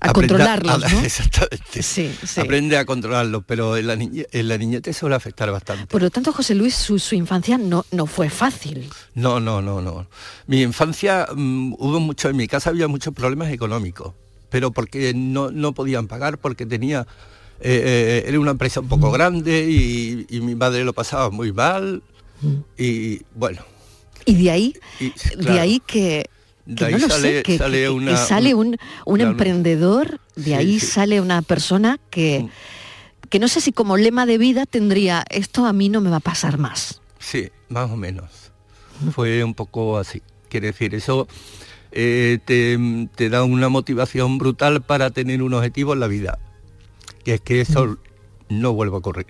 [0.00, 1.00] a- ¿no?
[1.04, 1.82] Exactamente.
[1.82, 2.40] Sí, sí.
[2.40, 5.86] Aprende a controlarlos, pero en la, niñez, en la niñez te suele afectar bastante.
[5.88, 8.88] Por lo tanto, José Luis, su, su infancia no, no fue fácil.
[9.14, 10.06] No, no, no, no.
[10.46, 14.14] Mi infancia mm, hubo mucho, en mi casa había muchos problemas económicos,
[14.54, 17.08] pero porque no, no podían pagar, porque tenía,
[17.60, 21.52] eh, eh, era una empresa un poco grande y, y mi madre lo pasaba muy
[21.52, 22.04] mal
[22.78, 23.62] y bueno.
[24.24, 25.12] Y de ahí, y,
[25.42, 26.26] de ahí que,
[26.66, 29.32] de ahí no lo sale- sé, que, sale que- que una- sale un, un Claro.
[29.32, 30.86] emprendedor, de Sí, ahí sí.
[30.86, 32.46] sale una persona que,
[33.30, 36.18] que no sé si como lema de vida tendría, esto a mí no me va
[36.18, 37.00] a pasar más.
[37.18, 38.30] Sí, más o menos.
[39.10, 40.22] Fue un poco así.
[40.48, 41.26] Quiere decir, eso
[41.94, 42.76] eh, te,
[43.14, 46.38] te da una motivación brutal para tener un objetivo en la vida.
[47.24, 47.96] Que es que eso
[48.50, 49.26] no vuelva a ocurrir.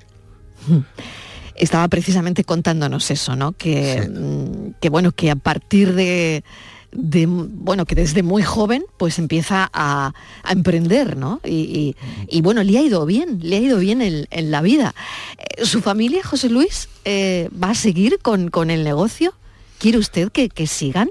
[1.55, 3.53] Estaba precisamente contándonos eso, ¿no?
[3.53, 6.43] Que, mm, que bueno, que a partir de,
[6.91, 11.41] de, bueno, que desde muy joven pues empieza a, a emprender, ¿no?
[11.45, 11.97] Y, y-
[12.29, 14.95] y, bueno, le ha ido bien, le ha ido bien en, en la vida.
[15.39, 19.33] Eh, ¿Su familia, José Luis, eh, va a seguir con, con el negocio?
[19.79, 21.11] ¿Quiere usted que, que sigan?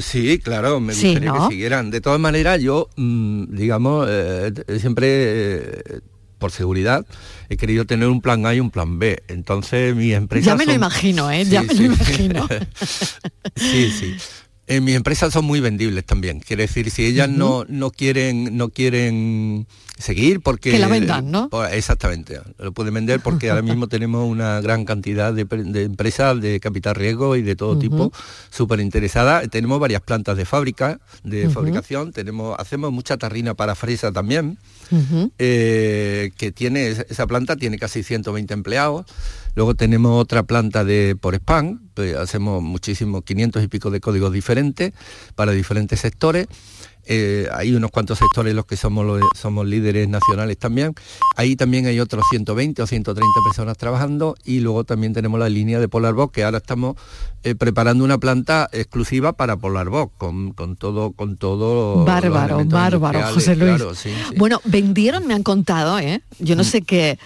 [0.00, 1.48] Sí, claro, me Sí, gustaría ¿no?
[1.48, 1.90] que siguieran.
[1.90, 6.00] De todas maneras, yo, mm, digamos, eh, siempre, eh,
[6.38, 7.04] por seguridad,
[7.48, 9.22] he querido tener un plan A y un plan B.
[9.28, 10.46] Entonces, mi empresa...
[10.50, 11.44] Ya me lo imagino, ¿eh?
[11.44, 12.48] Ya me lo imagino.
[13.56, 14.16] sí, sí.
[14.70, 16.38] Eh, mis empresas son muy vendibles también.
[16.38, 19.66] Quiere decir, si ellas no, no quieren no quieren
[19.98, 21.48] seguir porque Que la vendan, ¿no?
[21.48, 22.40] Pues, exactamente.
[22.56, 26.94] Lo pueden vender porque ahora mismo tenemos una gran cantidad de, de empresas de capital
[26.94, 28.12] riesgo y de todo tipo
[28.50, 29.50] súper interesadas.
[29.50, 32.12] Tenemos varias plantas de fábrica, de fabricación.
[32.12, 34.56] Tenemos hacemos mucha tarrina para fresa también
[35.38, 39.06] eh, que tiene esa planta tiene casi 120 empleados.
[39.54, 44.32] Luego tenemos otra planta de por spam, pues hacemos muchísimos 500 y pico de códigos
[44.32, 44.92] diferentes
[45.34, 46.46] para diferentes sectores.
[47.06, 50.94] Eh, hay unos cuantos sectores en los que somos los- somos líderes nacionales también.
[51.36, 55.80] Ahí también hay otros 120 o 130 personas trabajando y luego también tenemos la línea
[55.80, 56.96] de Polar Box que ahora estamos
[57.42, 63.32] eh, preparando una planta exclusiva para Polar Box con, con todo con todo Bárbaro, bárbaro,
[63.32, 63.76] José Luis.
[63.76, 64.34] claro, sí, sí.
[64.36, 66.20] Bueno, vendieron, me han contado, ¿eh?
[66.38, 66.58] Yo Mm.
[66.58, 67.18] no sé qué,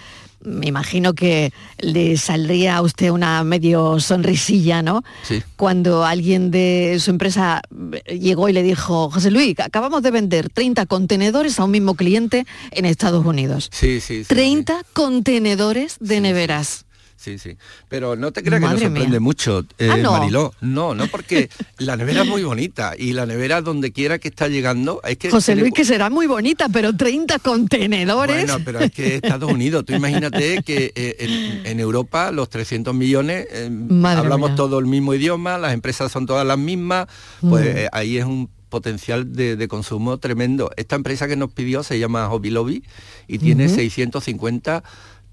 [0.45, 5.03] me imagino que le saldría a usted una medio sonrisilla, ¿no?
[5.23, 5.43] Sí.
[5.55, 7.61] Cuando alguien de su empresa
[8.05, 11.95] eh, llegó y le dijo, José Luis, acabamos de vender 30 contenedores a un mismo
[11.95, 13.69] cliente en Estados Unidos.
[13.71, 14.25] Sí, sí, sí.
[14.25, 16.84] 30 contenedores de neveras.
[17.17, 17.57] Sí, sí.
[17.89, 19.19] Pero no te creas que nos sorprende mía.
[19.19, 20.11] mucho, eh, Ah, no.
[20.11, 20.53] Mariló.
[20.61, 21.49] No, no, porque
[21.79, 25.31] la nevera es muy bonita y la nevera donde quiera que está llegando es que...
[25.31, 28.45] José Luis, que será muy bonita, pero 30 contenedores.
[28.45, 32.93] Bueno, pero es que Estados Unidos, tú imagínate que eh, en, en Europa los 300
[32.93, 33.69] millones eh,
[34.03, 34.55] hablamos mía.
[34.55, 37.07] todo el mismo idioma, las empresas son todas las mismas,
[37.41, 37.77] pues Mm.
[37.77, 40.69] eh, ahí es un potencial de, de consumo tremendo.
[40.75, 42.83] Esta empresa que nos pidió se llama Hobby Lobby
[43.27, 43.75] y tiene Ujú.
[43.75, 44.83] 650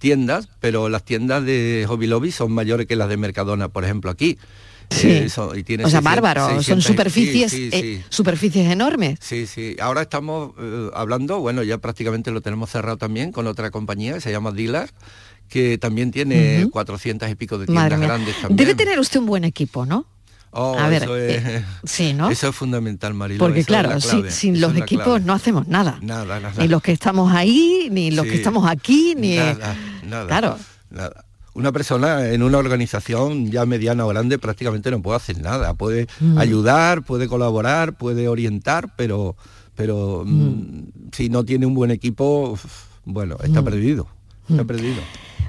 [0.02, 4.10] tiendas, pero las tiendas de Hobby Lobby son mayores que las de Mercadona, por ejemplo,
[4.10, 4.36] aquí.
[4.90, 5.08] Sí.
[5.08, 8.68] Eh, son- y tiene o sea, 600, bárbaro, son 600 superficies, sí, sí, eh, superficies
[8.70, 9.18] enormes.
[9.22, 9.76] Sí, sí.
[9.80, 14.20] Ahora estamos eh, hablando, bueno, ya prácticamente lo tenemos cerrado también con otra compañía que
[14.20, 14.90] se llama Dealer,
[15.48, 16.70] que también tiene Ujú.
[16.72, 18.56] 400 y pico de tiendas grandes también.
[18.56, 20.04] Debe tener usted un buen equipo, ¿no?
[20.54, 22.28] Oh, A ver, eso es, eh, sí, ¿no?
[22.30, 23.38] Eso es fundamental, Marilo.
[23.38, 25.98] Porque es claro, sin, los es equipos no hacemos nada.
[26.02, 26.52] Nada, nada.
[26.58, 29.36] Ni los que estamos ahí, ni los que estamos aquí, ni...
[29.36, 29.74] Nada,
[30.06, 30.26] nada.
[30.26, 30.58] Claro.
[30.90, 31.24] Nada.
[31.54, 35.72] Una persona en una organización ya mediana o grande prácticamente no puede hacer nada.
[35.74, 36.36] Puede Mm.
[36.38, 39.36] ayudar, puede colaborar, puede orientar, pero,
[39.74, 42.58] pero mm, si no tiene un buen equipo,
[43.04, 43.64] bueno, está Mm.
[43.64, 44.06] perdido.
[44.50, 45.00] Está perdido.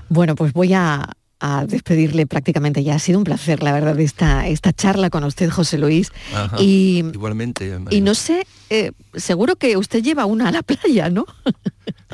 [0.10, 1.10] Bueno, pues voy a,
[1.46, 2.96] a despedirle prácticamente ya.
[2.96, 6.10] Ha sido un placer, la verdad, esta, esta charla con usted, José Luis.
[6.34, 6.56] Ajá.
[6.58, 7.78] Y, Igualmente.
[7.90, 11.26] y no sé, eh, seguro que usted lleva una a la playa, ¿no?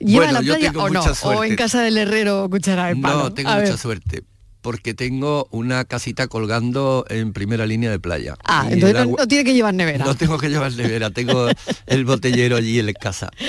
[0.00, 1.04] ¿Lleva Bueno, a la yo playa tengo o no?
[1.24, 3.18] O en casa del herrero cuchara de palo.
[3.20, 3.78] No, tengo A mucha ver.
[3.78, 4.22] suerte.
[4.62, 8.34] Porque tengo una casita colgando en primera línea de playa.
[8.44, 10.04] Ah, entonces no tiene que llevar nevera.
[10.04, 11.48] No tengo que llevar nevera, tengo
[11.86, 13.30] el botellero allí en la casa.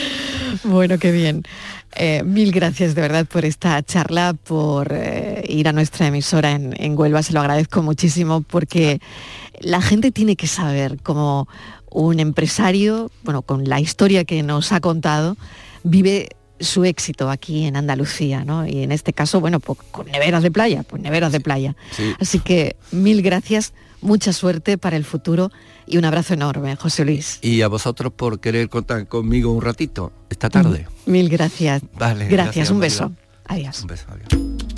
[0.64, 1.44] Bueno, qué bien.
[1.96, 6.74] Eh, mil gracias de verdad por esta charla, por eh, ir a nuestra emisora en,
[6.82, 7.24] en Huelva.
[7.24, 9.00] Se lo agradezco muchísimo porque
[9.60, 11.48] la gente tiene que saber cómo
[11.90, 15.36] un empresario, bueno, con la historia que nos ha contado,
[15.84, 18.68] vive su éxito aquí en Andalucía, ¿no?
[18.68, 21.76] Y en este caso, bueno, pues con neveras de playa, pues neveras de playa.
[21.92, 22.14] Sí.
[22.20, 25.52] Así que mil gracias, mucha suerte para el futuro
[25.88, 27.40] y un abrazo enorme, José Luis.
[27.42, 30.88] Y a vosotros por querer contar conmigo un ratito esta tarde.
[31.06, 31.82] Mil gracias.
[31.98, 32.28] Vale.
[32.28, 33.10] Gracias, un Marilo.
[33.10, 33.12] beso.
[33.46, 33.82] Adiós.
[33.82, 34.71] Un beso, adiós.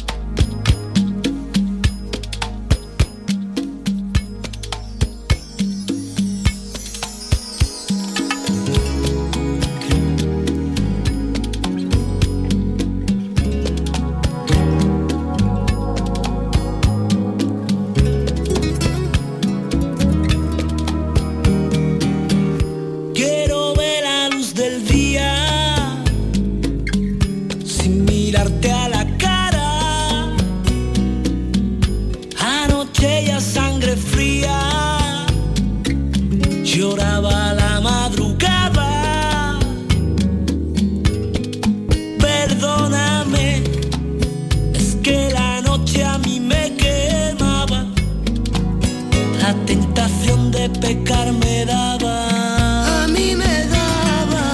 [50.70, 53.04] Pecar me daba.
[53.04, 54.46] A mí me daba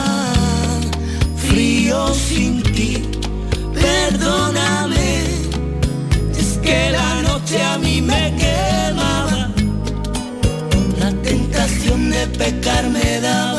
[1.36, 3.04] frío sin ti.
[3.74, 5.24] Perdóname,
[6.38, 9.52] es que la noche a mí me quemaba.
[11.00, 13.59] La tentación de pecar me daba.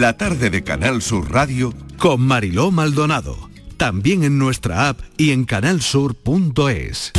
[0.00, 3.36] La tarde de Canal Sur Radio con Mariló Maldonado.
[3.76, 7.12] También en nuestra app y en canalsur.es.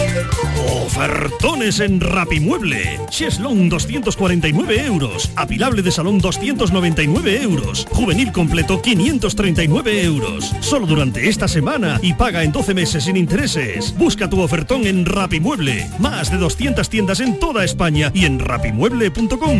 [0.84, 3.00] Ofertones en Rapimueble.
[3.12, 5.32] Cheslong 249 euros.
[5.36, 7.86] Apilable de salón 299 euros.
[7.91, 10.52] Juvenil completo 539 euros.
[10.62, 13.96] Solo durante esta semana y paga en 12 meses sin intereses.
[13.96, 15.88] Busca tu ofertón en Rapimueble.
[16.00, 19.60] Más de 200 tiendas en toda España y en rapimueble.com.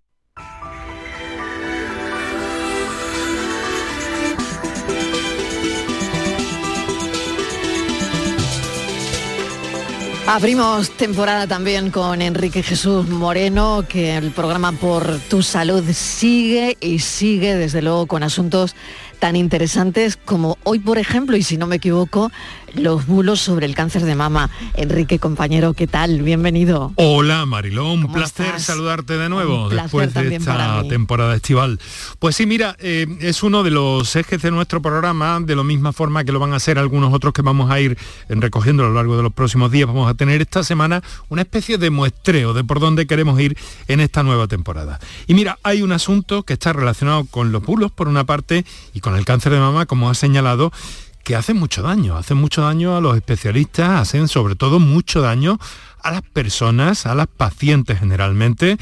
[10.27, 16.99] Abrimos temporada también con Enrique Jesús Moreno, que el programa Por tu Salud sigue y
[16.99, 18.75] sigue, desde luego, con asuntos
[19.21, 22.31] tan interesantes como hoy, por ejemplo, y si no me equivoco,
[22.73, 24.49] los bulos sobre el cáncer de mama.
[24.75, 26.23] Enrique, compañero, ¿qué tal?
[26.23, 26.91] Bienvenido.
[26.95, 28.63] Hola Mariló, un placer estás?
[28.63, 31.79] saludarte de nuevo después de esta temporada estival.
[32.17, 35.93] Pues sí, mira, eh, es uno de los ejes de nuestro programa, de la misma
[35.93, 38.87] forma que lo van a hacer algunos otros que vamos a ir eh, recogiendo a
[38.87, 39.85] lo largo de los próximos días.
[39.85, 43.55] Vamos a tener esta semana una especie de muestreo de por dónde queremos ir
[43.87, 44.99] en esta nueva temporada.
[45.27, 48.99] Y mira, hay un asunto que está relacionado con los bulos por una parte y
[48.99, 50.71] con el cáncer de mama, como ha señalado,
[51.23, 55.59] que hacen mucho daño, hacen mucho daño a los especialistas, hacen sobre todo mucho daño
[56.01, 58.77] a las personas, a las pacientes generalmente,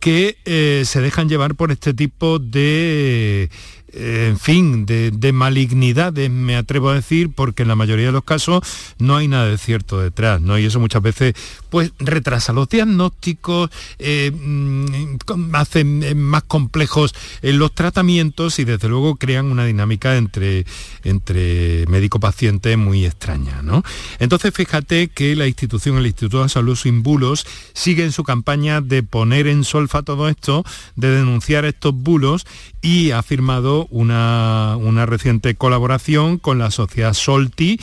[0.00, 3.50] que eh, se dejan llevar por este tipo de,
[3.96, 8.24] en fin, de, de malignidades, me atrevo a decir, porque en la mayoría de los
[8.24, 8.62] casos
[8.98, 10.58] no hay nada de cierto detrás, ¿no?
[10.58, 11.34] Y eso muchas veces,
[11.70, 18.88] pues, retrasa los diagnósticos, eh, mm, hacen eh, más complejos eh, los tratamientos y desde
[18.88, 20.66] luego crean una dinámica entre,
[21.04, 23.82] entre médico-paciente muy extraña, ¿no?
[24.18, 28.80] Entonces fíjate que la institución, el Instituto de Salud Sin Bulos, sigue en su campaña
[28.80, 30.64] de poner en solfa todo esto,
[30.96, 32.46] de denunciar estos bulos
[32.82, 37.78] y ha firmado una, una reciente colaboración con la sociedad Solti,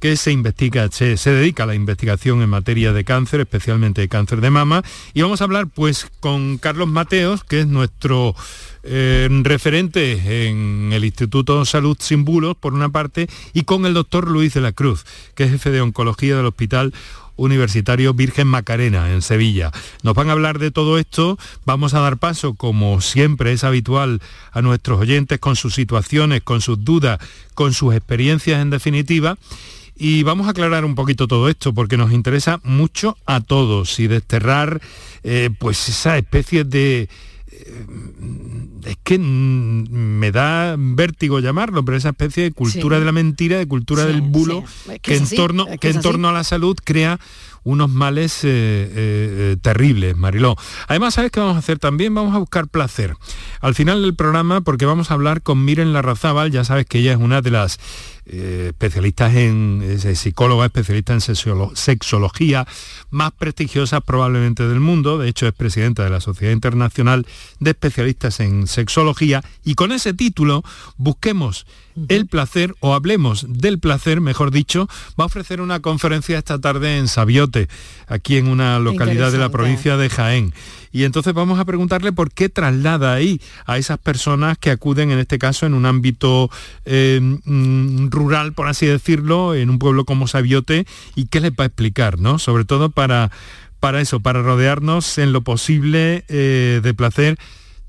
[0.00, 4.08] que se investiga, se, se dedica a la investigación en materia de cáncer, especialmente de
[4.08, 4.82] cáncer de mama.
[5.12, 8.34] Y vamos a hablar pues con Carlos Mateos, que es nuestro
[8.82, 14.28] eh, referente en el Instituto Salud Sin Bulos, por una parte, y con el doctor
[14.28, 16.94] Luis de la Cruz, que es jefe de oncología del Hospital
[17.40, 19.72] Universitario Virgen Macarena en Sevilla.
[20.02, 24.20] Nos van a hablar de todo esto, vamos a dar paso, como siempre es habitual,
[24.52, 27.18] a nuestros oyentes con sus situaciones, con sus dudas,
[27.54, 29.38] con sus experiencias en definitiva.
[29.96, 34.06] Y vamos a aclarar un poquito todo esto porque nos interesa mucho a todos y
[34.06, 34.80] desterrar
[35.22, 37.08] eh, pues esa especie de,
[37.52, 37.86] eh,
[38.90, 43.00] es que me da vértigo llamarlo, pero esa especie de cultura Sí.
[43.00, 44.90] de la mentira, de cultura Sí, del bulo, sí.
[44.92, 46.08] Es que en así, torno, es que que es en así.
[46.08, 47.18] torno a la salud crea
[47.62, 50.56] unos males eh, eh, eh, terribles, Mariló.
[50.88, 52.14] Además, ¿sabes qué vamos a hacer también?
[52.14, 53.14] Vamos a buscar placer.
[53.60, 57.12] Al final del programa, porque vamos a hablar con Miren Larrazábal, ya sabes que ella
[57.12, 57.78] es una de las
[58.32, 62.66] eh, especialistas en eh, psicóloga, especialista en sexolo- sexología,
[63.10, 65.18] más prestigiosas probablemente del mundo.
[65.18, 67.26] De hecho, es presidenta de la Sociedad Internacional
[67.58, 69.42] de Especialistas en Sexología.
[69.64, 70.62] Y con ese título,
[70.96, 71.66] busquemos
[72.08, 76.98] el placer o hablemos del placer, mejor dicho, va a ofrecer una conferencia esta tarde
[76.98, 77.68] en Sabiote,
[78.06, 80.54] aquí en una localidad de la provincia de Jaén.
[80.92, 85.18] Y entonces vamos a preguntarle por qué traslada ahí a esas personas que acuden, en
[85.18, 86.50] este caso, en un ámbito
[86.84, 91.64] eh, mm, rural, por así decirlo, en un pueblo como Sabiote, y qué les va
[91.64, 92.38] a explicar, ¿no?
[92.38, 93.30] Sobre todo para,
[93.80, 97.38] para eso, para rodearnos en lo posible eh, de placer.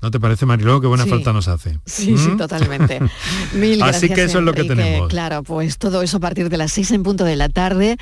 [0.02, 0.80] ¿No te parece, Mariló?
[0.80, 1.10] Qué buena Sí.
[1.10, 1.78] falta nos hace.
[1.86, 2.36] Sí, sí, ¿Mm?
[2.36, 2.98] totalmente.
[3.54, 5.08] Mil Así gracias, que eso es lo que tenemos.
[5.08, 7.96] Claro, pues todo eso a partir de las seis en punto de la tarde.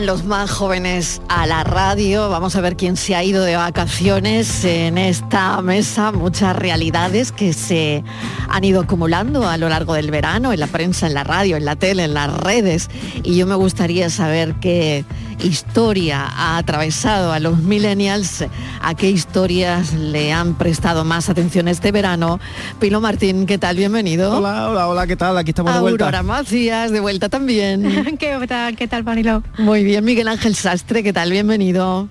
[0.00, 2.28] Los más jóvenes a la radio.
[2.28, 6.10] Vamos a ver quién se ha ido de vacaciones en esta mesa.
[6.10, 8.02] Muchas realidades que se
[8.48, 11.64] han ido acumulando a lo largo del verano, en la prensa, en la radio, en
[11.64, 12.90] la tele, en las redes.
[13.22, 15.04] Y yo me gustaría saber qué
[15.44, 18.44] historia ha atravesado a los millennials,
[18.80, 22.40] a qué historias le han prestado más atención este verano.
[22.80, 23.76] Pilo Martín, ¿qué tal?
[23.76, 24.38] Bienvenido.
[24.38, 25.36] Hola, hola, hola, ¿qué tal?
[25.38, 26.04] Aquí estamos de vuelta.
[26.06, 28.16] Aurora Macías, de vuelta también.
[28.18, 29.42] ¿Qué tal, qué tal, Mariló?
[29.58, 31.30] Muy bien, Miguel Ángel Sastre, ¿qué tal?
[31.30, 32.08] Bienvenido.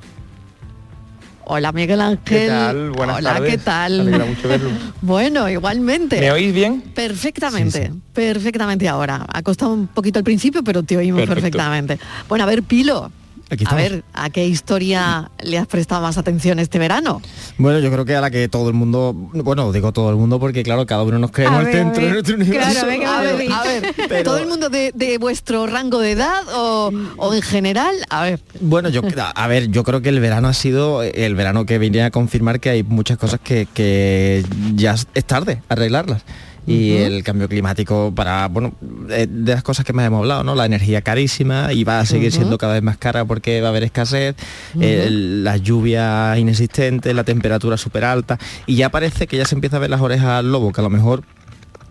[1.46, 2.20] Hola, Miguel Ángel.
[2.24, 2.92] ¿Qué tal?
[2.92, 3.52] Buenas Hola, tardes.
[3.52, 3.94] ¿qué tal?
[3.98, 4.70] Me alegra mucho verlo.
[5.02, 6.22] Bueno, igualmente.
[6.22, 6.82] ¿Me oís bien?
[6.96, 9.26] Perfectamente, perfectamente ahora.
[9.28, 11.42] Ha costado un poquito al principio, pero te oímos Perfecto.
[11.42, 12.00] perfectamente.
[12.30, 13.12] Bueno, a ver, Pilo.
[13.54, 17.22] Aquí A ver, ¿a qué historia le has prestado más atención este verano?
[17.58, 20.39] Bueno, yo creo que a la que todo el mundo, bueno, digo todo el mundo
[20.39, 22.82] porque claro, cada uno nos creemos el centro de nuestro universo.
[22.82, 26.91] a ver, a ver, Pero- ¿todo el mundo de, de vuestro rango de edad o,
[27.18, 27.95] o en general?
[28.10, 28.39] A ver.
[28.60, 31.78] Bueno, yo a a ver, yo creo que el verano ha sido el verano que
[31.78, 34.43] viene a confirmar que hay muchas cosas que, que
[34.76, 36.24] ya es tarde arreglarlas.
[36.66, 38.74] Y el cambio climático para, bueno,
[39.09, 40.55] eh, de las cosas que más hemos hablado, ¿no?
[40.55, 43.70] La energía carísima y va a seguir siendo cada vez más cara porque va a
[43.72, 44.36] haber escasez,
[44.82, 49.76] el- las lluvias inexistentes, la temperatura súper alta y ya parece que ya se empieza
[49.78, 51.24] a ver las orejas al lobo, que a lo mejor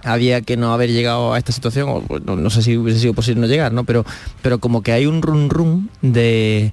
[0.05, 2.99] había que no haber llegado a esta situación, o pues, no, no sé si hubiese
[2.99, 3.85] sido posible no llegar, ¿no?
[3.85, 4.05] Pero,
[4.41, 6.73] pero como que hay un run run de.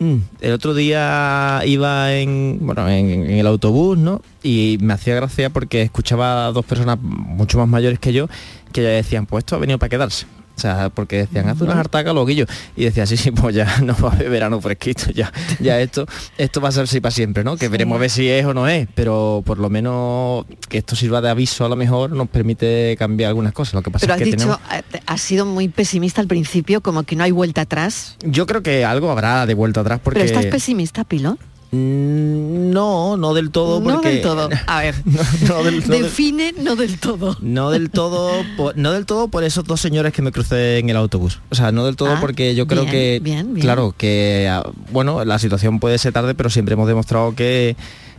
[0.00, 4.20] Mm, el otro día iba en, bueno, en, el autobús, ¿no?
[4.42, 8.28] Y me hacía gracia porque escuchaba a dos personas mucho más mayores que yo
[8.72, 10.26] que ya decían, pues esto ha venido para quedarse.
[10.60, 12.44] O sea, porque decían, haz unas hartacas, loquillo.
[12.76, 16.04] Y decía, sí, sí, pues ya no va a haber verano fresquito, ya, ya esto,
[16.36, 17.56] esto va a ser así para siempre, ¿no?
[17.56, 20.96] Que veremos a ver si es o no es, pero por lo menos que esto
[20.96, 23.72] sirva de aviso a lo mejor nos permite cambiar algunas cosas.
[23.72, 24.60] Lo que pasa Pero es has que dicho, tenemos...
[24.92, 28.16] eh, has sido muy pesimista al principio, como que no hay vuelta atrás.
[28.22, 30.20] Yo creo que algo habrá de vuelta atrás porque...
[30.20, 31.38] Pero estás pesimista, Pilo.
[31.72, 34.08] No, no del todo No porque...
[34.10, 34.48] del todo.
[34.66, 34.94] A ver,
[35.48, 37.36] no del- no del- define no del todo.
[37.40, 40.90] No del todo, por, no del todo por esos dos señores que me crucé en
[40.90, 41.40] el autobús.
[41.50, 43.64] O sea, no del todo Ah, porque yo creo bien, que, bien, bien.
[43.64, 47.76] claro, que ah, bueno, la situación puede ser tarde, pero siempre hemos demostrado que,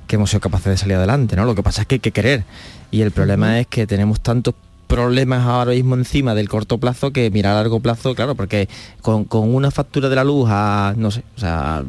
[0.07, 1.45] que hemos sido capaces de salir adelante, ¿no?
[1.45, 2.43] Lo que pasa es que hay que querer.
[2.89, 4.53] Y el problema es que tenemos tantos
[4.91, 8.67] problemas ahora mismo encima del corto plazo que mirar a largo plazo, claro, porque
[9.01, 11.81] con, con una factura de la luz a, no sé, o sea,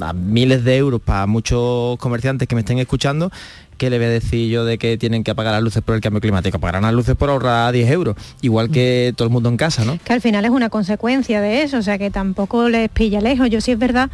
[0.00, 3.32] a miles de euros para muchos comerciantes que me estén escuchando,
[3.78, 6.02] ¿qué le voy a decir yo de que tienen que apagar las luces por el
[6.02, 6.58] cambio climático?
[6.58, 9.98] Apagarán las luces por ahorrar 10 euros, igual que todo el mundo en casa, ¿no?
[10.04, 13.48] que al final es una consecuencia de eso, o sea que tampoco les pilla lejos.
[13.48, 14.10] Yo sí es verdad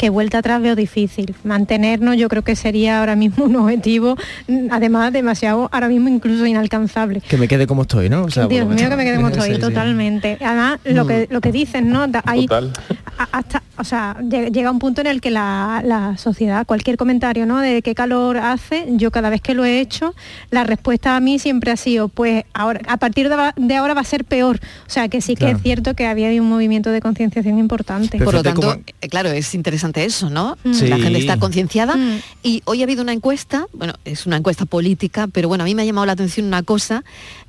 [0.00, 1.34] que vuelta atrás veo difícil.
[1.44, 4.16] Mantenernos yo creo que sería ahora mismo un objetivo,
[4.70, 7.20] además demasiado, ahora mismo incluso inalcanzable.
[7.20, 8.22] Que me quede como estoy, ¿no?
[8.24, 9.60] O sea, por Dios mío, que me quedé como estoy, Sí, sí.
[9.60, 10.38] totalmente.
[10.40, 12.06] Además, lo que lo que dicen, ¿no?
[12.24, 12.72] Hay, Total.
[13.18, 16.96] a- hasta, o sea, lle- llega un punto en el que la, la sociedad, cualquier
[16.96, 17.58] comentario, ¿no?
[17.58, 20.14] De qué calor hace, yo cada vez que lo he hecho,
[20.50, 24.04] la respuesta a mí siempre ha sido, pues ahora, a partir de, ahora va a
[24.04, 24.60] ser peor.
[24.86, 25.56] O sea, que sí que Claro.
[25.56, 28.18] es cierto que había un movimiento de concienciación importante.
[28.18, 30.56] Por lo tanto, eh, claro, es interesante eso, ¿no?
[30.72, 30.86] Sí.
[30.86, 32.18] La gente está concienciada Mm.
[32.42, 35.74] y hoy ha habido una encuesta, bueno, es una encuesta política, pero bueno, a mí
[35.74, 37.02] me ha llamado la atención una cosa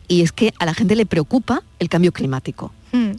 [0.08, 2.72] y es que a la gente le preocupa el cambio climático.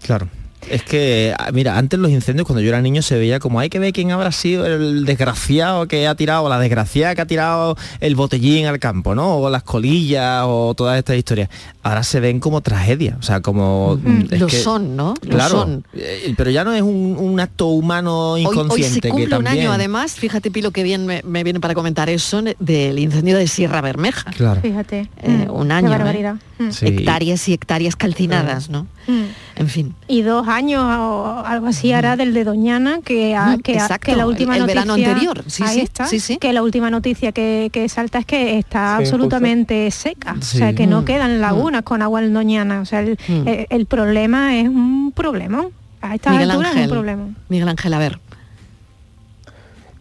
[0.03, 0.29] Claro.
[0.71, 3.69] Es que, ah, mira, antes los incendios cuando yo era niño se veía como hay
[3.69, 7.27] que ver quién habrá sido el desgraciado que ha tirado, o la desgraciada que ha
[7.27, 9.37] tirado el botellín al campo, ¿no?
[9.39, 11.49] O las colillas o todas estas historias.
[11.83, 13.99] Ahora se ven como tragedias, o sea, como...
[14.03, 15.15] mm, es Lo que- son, ¿no?
[15.23, 15.85] Lo Claro, son.
[15.95, 19.25] eh, pero ya no es un, un acto humano Hoy, hoy inconsciente se que cumple
[19.37, 19.67] un también...
[19.67, 23.47] año además, fíjate Pilo que bien me, me viene para comentar eso, del incendio de
[23.49, 24.31] Sierra Bermeja.
[24.31, 24.61] Claro.
[24.61, 25.09] Fíjate.
[25.23, 25.89] Eh, Mm, un qué año.
[25.89, 25.91] ¿eh?
[25.91, 26.35] barbaridad.
[26.59, 26.71] Mm.
[26.71, 26.87] Sí.
[26.87, 28.87] Hectáreas y hectáreas calcinadas, ¿no?
[29.09, 29.23] Mm.
[29.57, 29.95] En fin.
[30.09, 34.17] y dos años o algo así hará del de Doñana que, Mm, que, exacto, que
[34.17, 35.45] la última el- el noticia verano anterior.
[35.47, 36.37] Sí, ahí sí, está, sí, sí.
[36.39, 40.73] que la última noticia que, que salta es que está Sí, absolutamente seca o sea
[40.75, 43.49] que no Mm, quedan lagunas con agua en Doñana o sea el, Mm.
[43.49, 45.65] el- el problema es un problema
[46.01, 46.91] a estas Miguel alturas es Ángel.
[46.91, 48.19] un problema Miguel Ángel, a ver.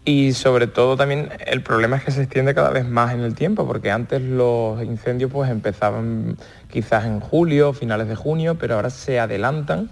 [0.04, 3.36] Y sobre todo también el problema es que se extiende cada vez más en el
[3.36, 6.38] tiempo, porque antes los incendios pues empezaban
[6.72, 9.89] quizás en julio, finales de junio, pero ahora se adelantan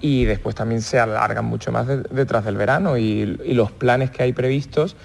[0.00, 4.22] Y después también se alargan mucho más de- detrás del verano y los planes que
[4.22, 4.96] hay previstos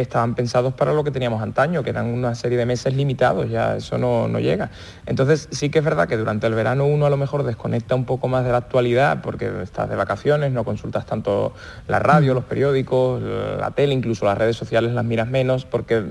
[0.00, 3.76] estaban pensados para lo que teníamos antaño, que eran una serie de meses limitados, ya
[3.76, 4.70] eso no, no llega.
[5.06, 8.04] Entonces sí que es verdad que durante el verano uno a lo mejor desconecta un
[8.04, 11.54] poco más de la actualidad porque estás de vacaciones, no consultas tanto
[11.88, 16.04] la radio, los periódicos, la tele, incluso las redes sociales las miras menos porque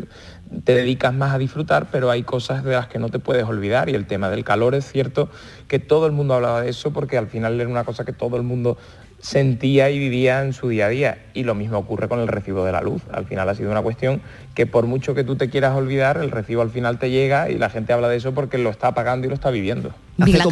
[0.64, 3.90] te dedicas más a disfrutar, pero hay cosas de las que no te puedes olvidar
[3.90, 5.30] y el tema del calor es cierto
[5.68, 8.38] que todo el mundo hablaba de eso porque al final era una cosa que todo
[8.38, 8.78] el mundo
[9.26, 11.18] sentía y vivía en su día a día.
[11.34, 13.02] Y lo mismo ocurre con el recibo de la luz.
[13.12, 14.22] Al final ha sido una cuestión
[14.54, 17.58] que por mucho que tú te quieras olvidar, el recibo al final te llega y
[17.58, 19.90] la gente habla de eso porque lo está pagando y lo está viviendo.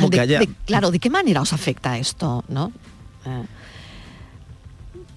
[0.10, 2.72] De- de- claro, ¿de qué manera os afecta esto, no?
[3.26, 3.44] Eh,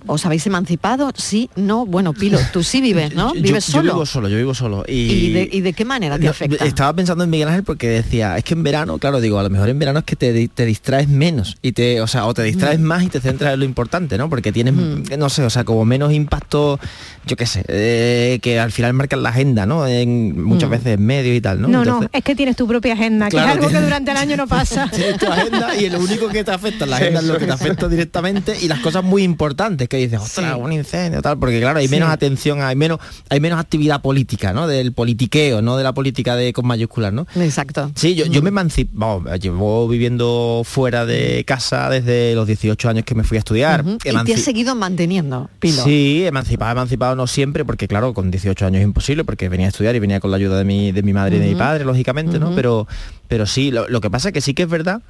[0.06, 1.10] ¿Os habéis emancipado?
[1.16, 1.86] Sí, no.
[1.86, 3.34] Bueno, Pilo, tú sí vives, ¿no?
[3.34, 3.92] Yo- ¿Vives yo, solo?
[3.94, 4.84] vivo solo, yo vivo solo.
[4.86, 6.64] Y, ¿Y de, y de qué manera te No, afecta?
[6.64, 9.50] Estaba pensando en Miguel Ángel porque decía, es que en verano, claro, digo, a lo
[9.50, 12.42] mejor en verano es que te, te distraes menos y te, o sea, o te
[12.42, 14.28] distraes más y te centras en lo importante, ¿no?
[14.30, 16.78] Porque tienes, no sé, o sea, como menos impacto,
[17.26, 19.86] yo qué sé, eh, que al final marcan la agenda, ¿no?
[19.86, 20.72] En, muchas Mm.
[20.72, 21.68] veces en medio y tal, ¿no?
[21.68, 24.10] no, Entonces- no, es que tienes tu propia agenda, Claro, que es algo que durante
[24.10, 24.90] el año no pasa.
[24.94, 27.52] Tienes tu agenda y lo único que te afecta la agenda es lo que te
[27.52, 30.60] afecta directamente y las cosas muy importantes que dices, ostras, Sí.
[30.60, 32.14] un incendio, tal, porque claro, hay menos Sí.
[32.14, 34.66] atención, hay menos, hay menos actividad política, ¿no?
[34.66, 37.26] Del politiqueo, no de la política de con mayúsculas, ¿no?
[37.36, 37.90] Exacto.
[37.94, 43.04] Sí, yo, yo me emancipé, vamos, llevo viviendo fuera de casa desde los 18 años
[43.04, 43.82] que me fui a estudiar.
[43.82, 43.98] Ujú.
[44.04, 45.82] Y te has seguido manteniendo, Pilo.
[45.84, 49.68] Sí, emancipado, emancipado no siempre, porque claro, con 18 años es imposible, porque venía a
[49.70, 51.84] estudiar y venía con la ayuda de mi, de mi madre y de mi padre,
[51.84, 52.54] lógicamente, ¿no?
[52.54, 52.86] Pero,
[53.28, 55.02] pero sí, lo, lo que pasa es que sí que es verdad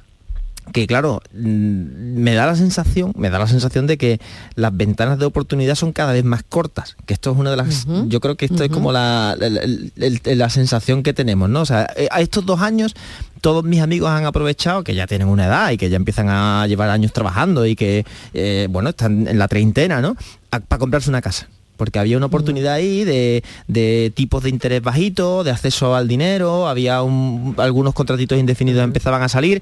[0.73, 4.19] que claro, mm, me da la sensación, me da la sensación de que
[4.55, 7.85] las ventanas de oportunidad son cada vez más cortas, que esto es una de las,
[8.07, 11.61] yo creo que esto es como la, la, sensación que tenemos, ¿no?
[11.61, 12.95] O sea, eh, a estos dos años
[13.41, 16.65] todos mis amigos han aprovechado que ya tienen una edad y que ya empiezan a
[16.67, 20.15] llevar años trabajando y que, eh, bueno, están en la treintena, ¿no?
[20.49, 25.45] para comprarse una casa porque había una oportunidad ahí de, de tipos de interés bajitos,
[25.45, 29.61] de acceso al dinero, había un- algunos contratitos indefinidos empezaban a salir.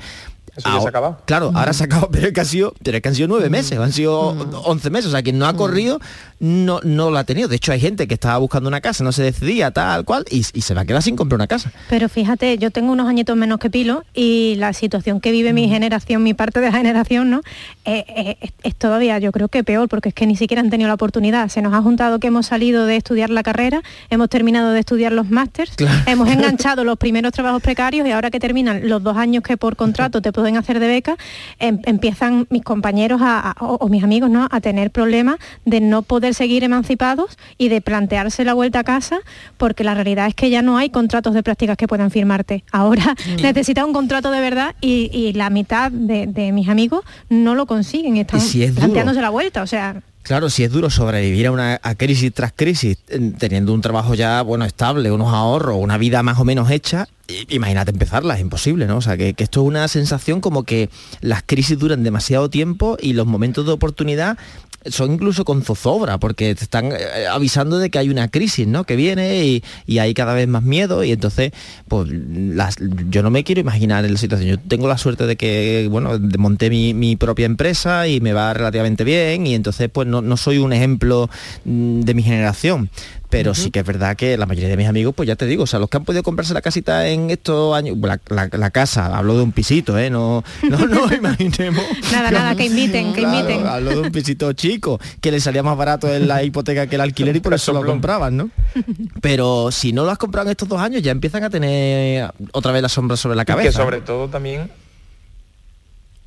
[0.55, 1.17] Eso ya se ha acabado.
[1.25, 3.27] Claro, ahora se ha acabado, pero es que, ha sido, pero es que han sido
[3.27, 5.99] nueve meses, han sido 11 meses, o sea, quien no ha corrido
[6.39, 7.47] no, no lo ha tenido.
[7.47, 10.45] De hecho, hay gente que estaba buscando una casa, no se decidía, tal cual, y,
[10.53, 11.71] y se va a quedar sin comprar una casa.
[11.89, 15.69] Pero fíjate, yo tengo unos añitos menos que Pilo y la situación que vive mi
[15.69, 17.41] generación, mi parte de la generación, ¿no?
[17.85, 20.69] Eh, eh, es, es todavía, yo creo que peor, porque es que ni siquiera han
[20.69, 21.49] tenido la oportunidad.
[21.49, 25.11] Se nos ha juntado que hemos salido de estudiar la carrera, hemos terminado de estudiar
[25.11, 25.73] los másters,
[26.05, 29.75] hemos enganchado los primeros trabajos precarios y ahora que terminan los dos años que por
[29.75, 31.15] contrato te pueden hacer de beca,
[31.59, 34.47] em- empiezan mis compañeros a- a- o, o mis amigos ¿no?
[34.51, 39.19] a tener problemas de no poder seguir emancipados y de plantearse la vuelta a casa
[39.57, 42.63] porque la realidad es que ya no hay contratos de prácticas que puedan firmarte.
[42.71, 47.55] Ahora necesitas un contrato de verdad y, y la mitad de, de mis amigos no
[47.55, 48.81] lo consiguen, están Y si es duro.
[48.81, 49.63] planteándose la vuelta.
[49.63, 52.97] O sea, Claro, si es duro sobrevivir a una crisis tras crisis,
[53.37, 57.07] teniendo un trabajo ya bueno estable, unos ahorros, una vida más o menos hecha,
[57.49, 58.97] imagínate empezarla, es imposible, ¿no?
[58.97, 60.89] O sea, que, que esto es una sensación como que
[61.21, 64.39] las crisis duran demasiado tiempo y los momentos de oportunidad
[64.87, 68.83] son incluso con zozobra, porque te están eh, avisando de que hay una crisis, ¿no?
[68.83, 71.51] Que viene y, y hay cada vez más miedo y entonces,
[71.87, 72.75] pues las-
[73.09, 74.49] yo no me quiero imaginar la situación.
[74.49, 78.53] Yo tengo la suerte de que, bueno, monté mi, mi propia empresa y me va
[78.53, 81.29] relativamente bien y entonces, pues no, no soy un ejemplo
[81.65, 82.89] mm, de mi generación.
[83.29, 85.63] Pero sí que es verdad que la mayoría de mis amigos, pues ya te digo,
[85.63, 88.69] o sea, los que han podido comprarse la casita en estos años, la, la- la
[88.69, 90.09] casa, hablo de un pisito, ¿eh?
[90.09, 91.83] No, no, no imaginemos.
[92.11, 93.67] nada, nada, que imiten, que Claro, imiten.
[93.67, 97.01] Hablo de un pisito chico, que le salía más barato en la hipoteca que el
[97.01, 98.49] alquiler y por eso lo compraban, ¿no?
[99.21, 102.71] Pero si no lo has comprado en estos dos años, ya empiezan a tener otra
[102.71, 103.69] vez la sombra sobre la Y cabeza.
[103.69, 104.69] que sobre todo también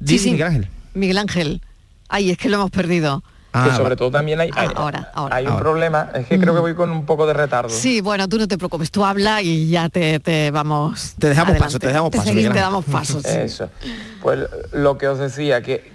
[0.00, 0.68] Di, Miguel Ángel.
[0.94, 1.62] Miguel Ángel.
[2.08, 3.22] Ay, es que lo hemos perdido.
[3.52, 5.36] Que sobre todo también hay, hay, Ah, ahora, ahora.
[5.36, 5.62] hay un Ahora.
[5.62, 7.70] problema, es que creo que voy con un poco de retardo.
[7.70, 11.14] Sí, bueno, tú no te preocupes, tú habla y ya te, te vamos.
[11.18, 11.64] Te dejamos adelante.
[11.66, 13.22] paso, te dejamos paso, seguimos, Miguel te damos pasos.
[13.22, 13.36] sí.
[13.38, 13.68] Eso.
[14.22, 14.40] Pues
[14.72, 15.90] lo que os decía, que,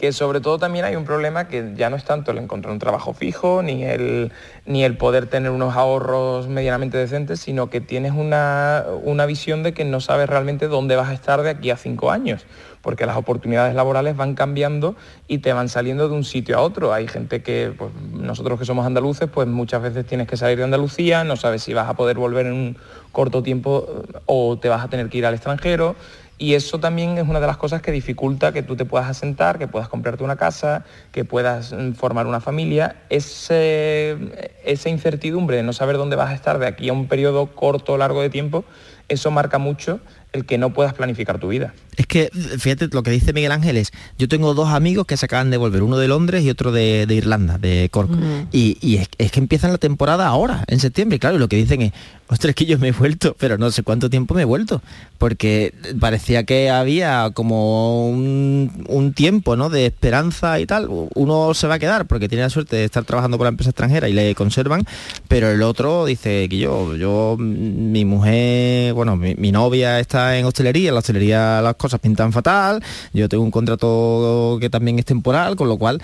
[0.00, 2.78] que sobre todo también hay un problema que ya no es tanto el encontrar un
[2.78, 4.32] trabajo fijo, ni el,
[4.64, 9.74] ni el poder tener unos ahorros medianamente decentes, sino que tienes una, una visión de
[9.74, 12.46] que no sabes realmente dónde vas a estar de aquí a cinco años,
[12.80, 14.96] porque las oportunidades laborales van cambiando
[15.28, 16.94] y te van saliendo de un sitio a otro.
[16.94, 20.64] Hay gente que, pues, nosotros que somos andaluces, pues muchas veces tienes que salir de
[20.64, 22.76] Andalucía, no sabes si vas a poder volver en un
[23.12, 25.94] corto tiempo eh, o te vas a tener que ir al extranjero.
[26.42, 29.58] Y eso también es una de las cosas que dificulta que tú te puedas asentar,
[29.58, 32.96] que puedas comprarte una casa, que puedas mm, formar una familia.
[33.10, 34.16] Ese,
[34.64, 37.92] esa incertidumbre de no saber dónde vas a estar de aquí a un periodo corto
[37.92, 38.64] o largo de tiempo,
[39.10, 40.00] eso marca mucho
[40.32, 41.74] el que no puedas planificar tu vida.
[41.96, 45.26] Es que, fíjate, lo que dice Miguel Ángel es, yo tengo dos amigos que se
[45.26, 48.10] acaban de volver, uno de Londres y otro de, de Irlanda, de Cork.
[48.52, 51.48] Y, y es, es que empiezan la temporada ahora, en septiembre, y claro, y lo
[51.48, 51.92] que dicen es,
[52.28, 54.82] ostras, que yo me he vuelto, pero no sé cuánto tiempo me he vuelto,
[55.18, 60.88] porque parecía que había como un, un tiempo, ¿no?, de esperanza y tal.
[61.14, 63.70] Uno se va a quedar porque tiene la suerte de estar trabajando por la empresa
[63.70, 64.86] extranjera y le conservan,
[65.28, 70.44] pero el otro dice que yo, yo, mi mujer, bueno, mi, mi novia está en
[70.44, 75.04] hostelería, en la hostelería las cosas pintan fatal, yo tengo un contrato que también es
[75.04, 76.00] temporal, con lo cual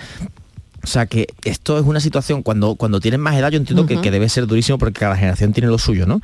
[0.83, 3.99] o sea que esto es una situación, cuando, cuando tienes más edad yo entiendo que,
[3.99, 6.21] que debe ser durísimo porque cada generación tiene lo suyo, ¿no?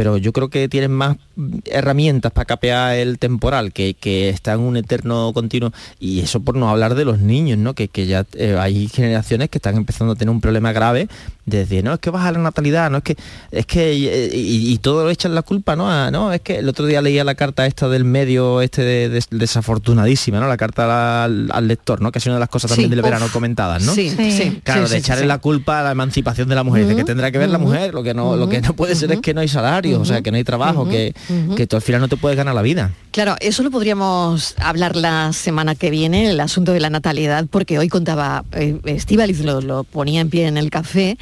[0.00, 1.18] Pero yo creo que tienen más
[1.66, 5.72] herramientas para capear el temporal, que, que está en un eterno continuo.
[5.98, 7.74] Y eso por no hablar de los niños, ¿no?
[7.74, 11.06] Que, que ya eh, hay generaciones que están empezando a tener un problema grave
[11.44, 13.16] de decir, no, es que baja la natalidad, no es que,
[13.50, 15.90] es que, y, y todo lo echan la culpa, ¿no?
[15.90, 19.08] A- no, es que el otro día leía la carta esta del medio, este de-
[19.10, 20.46] de- desafortunadísima, ¿no?
[20.48, 22.10] La carta al, al lector, ¿no?
[22.12, 23.04] Que es una de las cosas también Sí, del uf.
[23.04, 23.92] verano comentadas, ¿no?
[23.94, 24.32] Sí, Sí.
[24.32, 25.28] sí, Claro, sí, de sí, echarle sí.
[25.28, 27.92] la culpa a la emancipación de la mujer, de que tendrá que ver la mujer,
[27.94, 30.22] lo que no, lo que no puede ser es que no hay salario, o sea,
[30.22, 31.14] que no hay trabajo, que,
[31.56, 32.92] que tú al final no te puedes ganar la vida.
[33.10, 37.78] Claro, eso lo podríamos hablar la semana que viene, el asunto de la natalidad, porque
[37.78, 41.18] hoy contaba eh, Estíbaliz, lo, lo ponía en pie en el café,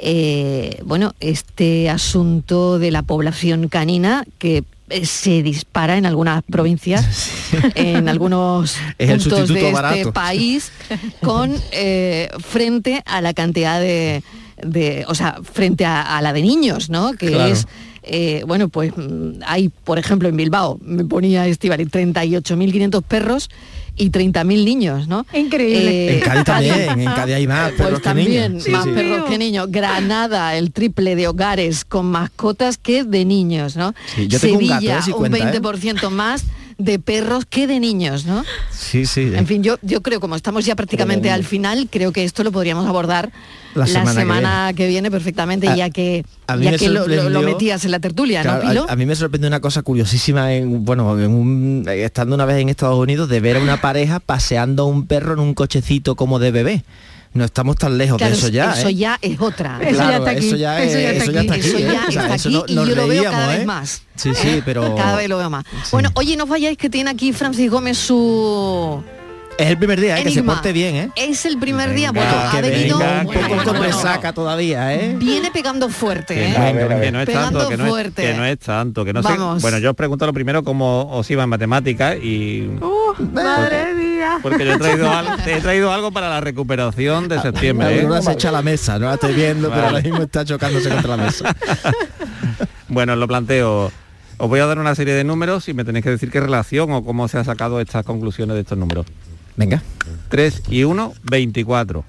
[0.00, 7.30] eh, bueno, este asunto de la población canina que eh, se dispara en algunas provincias,
[7.74, 10.12] en algunos Es puntos de este barato.
[10.12, 10.70] país,
[11.22, 14.22] con eh, frente a la cantidad de,
[14.62, 17.12] de- o sea, frente a, a la de niños, ¿no?
[17.14, 17.52] Que Claro.
[17.52, 17.66] es
[18.08, 23.50] eh, bueno, pues mm, hay, por ejemplo, en Bilbao, me ponía Estivali, 38.500 perros
[23.96, 25.26] y 30.000 niños, ¿no?
[25.34, 26.14] Increíble.
[26.14, 28.64] en Cádiz también, en Cádiz hay más perros Pues que también, niños.
[28.64, 28.90] Sí, más sí.
[28.90, 29.66] perros que niños.
[29.70, 33.94] Granada, el triple de hogares con mascotas que de niños, ¿no?
[34.14, 35.02] Sí, yo tengo un Sevilla, gato, ¿eh?
[35.02, 35.60] Si cuenta, ¿eh?
[35.60, 36.44] 20% más
[36.78, 38.44] de perros que de niños, ¿no?
[38.70, 39.32] Sí, sí.
[39.34, 42.52] En fin, yo, yo creo, como estamos ya prácticamente al final, creo que esto lo
[42.52, 43.30] podríamos abordar
[43.74, 46.24] La la semana que que, viene perfectamente, A- ya que,
[46.60, 47.04] ya que lo,
[47.42, 48.86] metías en la tertulia, Claro, ¿no, Pilo?
[48.88, 52.58] a, a mí me sorprende una cosa curiosísima, en, bueno, en un- estando una vez
[52.58, 56.14] en Estados Unidos, de ver a una pareja paseando a un perro en un cochecito
[56.14, 56.84] como de bebé.
[57.34, 58.72] No estamos tan lejos Claro, de eso ya.
[58.72, 58.94] Eso ¿eh?
[58.94, 59.78] ya es otra.
[59.82, 60.46] Eso ya está aquí.
[60.48, 61.82] Eso ya es- eso ya está aquí, Eso ¿eh?
[61.92, 63.66] ya O sea, está eso aquí no- y yo lo veo cada vez ¿eh?
[63.66, 64.02] más.
[64.16, 64.94] Sí, sí, pero...
[64.96, 65.64] Cada vez lo veo más.
[65.92, 69.02] Bueno, oye, no os vayáis que tiene aquí Francis Gómez su
[69.58, 70.24] Es el primer día, ¿eh?
[70.24, 71.10] que se porte bien, ¿eh?
[71.16, 73.82] Es el primer día, Venga, bueno, ha que venido venga, bueno, un poco bueno, bueno.
[73.96, 75.14] resaca todavía, ¿eh?
[75.18, 76.54] Viene pegando fuerte, Que ¿eh?
[77.00, 78.22] que no es Pegando tanto, que no es, fuerte.
[78.22, 79.28] que no es tanto, que no sé.
[79.28, 79.62] Vamos.
[79.62, 82.68] Bueno, yo os pregunto lo primero cómo os iba en matemáticas y
[83.32, 83.94] Madre
[84.42, 87.96] porque yo he traído, algo, he traído algo para la recuperación de septiembre.
[87.96, 88.02] ¿eh?
[88.02, 89.96] Aurora se echa a la mesa, no la estoy viendo, pero Vale.
[89.96, 91.56] ahora mismo está chocándose contra la mesa.
[92.88, 93.92] Bueno, os lo planteo.
[94.38, 96.90] Os voy a dar una serie de números y me tenéis que decir qué relación
[96.92, 99.04] o cómo se ha sacado estas conclusiones de estos números.
[99.56, 99.82] Venga.
[100.30, 102.04] 3 y 1, 24.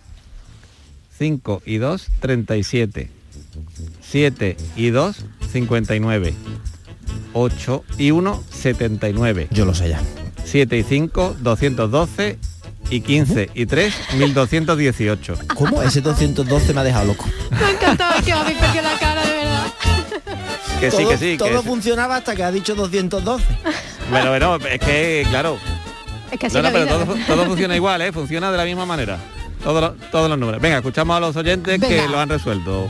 [1.17, 3.11] 5 y 2, 37.
[4.01, 6.33] 7 y 2, 59.
[7.33, 9.47] 8 y 1, 79.
[9.51, 9.99] Yo lo sé ya.
[10.45, 12.39] 7 y 5, 212.
[12.91, 15.35] Y 15 y 3, 1218.
[15.53, 15.83] ¿Cómo?
[15.83, 17.25] Ese 212 me ha dejado loco.
[17.51, 19.67] Me ha encantado que habéis perdido la cara, de verdad.
[20.79, 21.37] Que sí, todo, que sí.
[21.37, 23.45] Todo que funcionaba hasta que ha dicho 212.
[24.09, 25.59] Bueno, bueno, es que, claro.
[26.31, 26.97] Es que así No, pero vida.
[27.05, 28.11] todo, todo funciona igual, ¿eh?
[28.11, 29.19] Funciona de la misma manera.
[29.63, 30.59] Todos los, todos los números.
[30.59, 31.87] Venga, escuchamos a los oyentes Venga.
[32.03, 32.89] que lo han resuelto.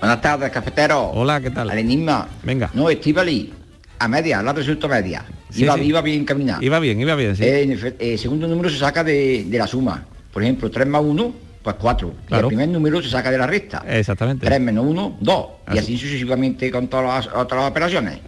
[0.00, 1.10] Buenas tardes, cafetero.
[1.10, 1.70] Hola, ¿qué tal?
[1.70, 2.26] Al enigma.
[2.42, 2.70] Venga.
[2.74, 3.52] No, Estivali.
[4.00, 5.24] A media, la resultó media.
[5.54, 5.82] Sí, iba, sí.
[5.84, 6.62] iba bien caminada.
[6.62, 7.44] Iba bien, iba bien, sí.
[7.44, 10.04] Eh, en efe- eh, segundo número se saca de, de la suma.
[10.32, 12.08] Por ejemplo, 3 más 1, pues 4.
[12.08, 12.42] Y Claro.
[12.42, 13.84] el primer número se saca de la recta.
[13.88, 14.44] Exactamente.
[14.46, 15.46] 3 menos 1, 2.
[15.68, 15.78] Y Así.
[15.78, 18.18] así sucesivamente con todas las otras operaciones.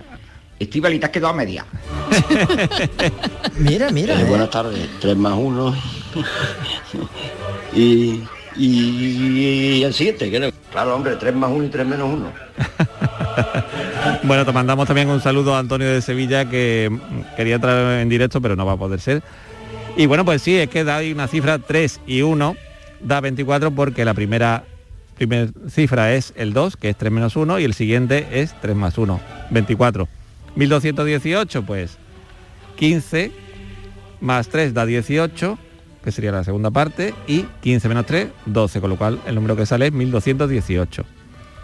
[0.58, 1.66] Estivali, te has quedado a media.
[3.58, 4.14] Mira, mira.
[4.14, 4.24] Eh, eh.
[4.24, 5.74] buenas tardes, 3 más 1
[7.74, 8.22] y,
[8.56, 10.50] y, el 7, creo.
[10.72, 12.26] Claro, hombre, 3 más 1 y 3 menos 1.
[14.26, 16.90] Bueno, te mandamos también un saludo a Antonio de Sevilla que
[17.36, 19.22] quería traer en directo, pero no va a poder ser.
[19.96, 22.56] Y bueno, pues sí, es que da una cifra 3 y 1,
[23.02, 24.64] da 24 porque la primera
[25.16, 28.74] primer cifra es el 2, que es 3 menos 1, y el siguiente es 3
[28.74, 29.20] más 1,
[29.50, 30.08] 24.
[30.56, 31.96] 1218, pues
[32.74, 33.30] 15
[34.20, 35.56] más 3 da 18,
[36.02, 39.54] que sería la segunda parte, y 15 menos 3, 12, con lo cual el número
[39.54, 41.15] que sale es 1218.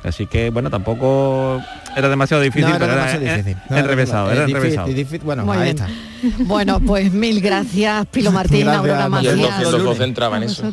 [0.05, 1.63] Así que, bueno, tampoco
[1.97, 3.63] era demasiado difícil, No, era pero demasiado era, difícil.
[3.71, 4.89] No, enrevesado, no, era difícil, enrevesado.
[4.89, 5.21] difícil.
[5.21, 5.77] Bueno, Muy ahí bien.
[5.77, 5.89] está.
[6.45, 9.31] Bueno, pues mil gracias, Pilo Martín, Gracias, Aurora María.
[9.31, 9.61] Y el Macías.
[9.73, 10.63] 212 entraba en eso.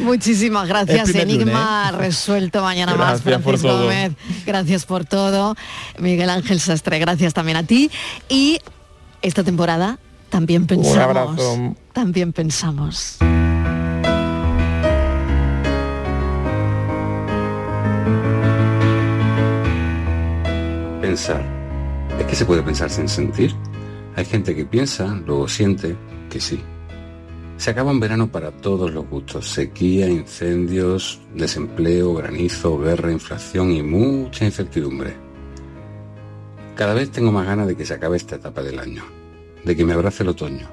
[0.00, 1.14] Muchísimas gracias.
[1.14, 3.22] Enigma resuelto mañana más.
[3.24, 3.82] Gracias por Francisco todo.
[3.84, 4.12] Gómez,
[4.46, 5.56] gracias por todo.
[5.98, 7.90] Miguel Ángel Sastre, gracias también a ti.
[8.28, 8.60] Y
[9.22, 10.98] esta temporada también pensamos.
[10.98, 11.74] abrazo.
[11.92, 13.18] También pensamos.
[21.18, 23.52] ¿Es que se puede pensar sin sentir?
[24.14, 25.96] Hay gente que piensa, luego siente
[26.30, 26.60] que sí.
[27.56, 29.48] Se acaba un verano para todos los gustos.
[29.48, 35.16] Sequía, incendios, desempleo, granizo, guerra, inflación y mucha incertidumbre.
[36.76, 39.02] Cada vez tengo más ganas de que se acabe esta etapa del año,
[39.64, 40.68] de que me abrace el otoño,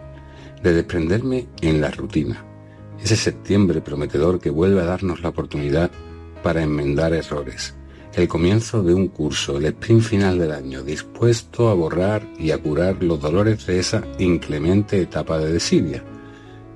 [0.61, 2.45] de desprenderme en la rutina.
[3.03, 5.89] Ese septiembre prometedor que vuelve a darnos la oportunidad
[6.43, 7.73] para enmendar errores.
[8.15, 12.57] El comienzo de un curso, el sprint final del año, dispuesto a borrar y a
[12.57, 16.01] curar los dolores de esa inclemente etapa de desidia.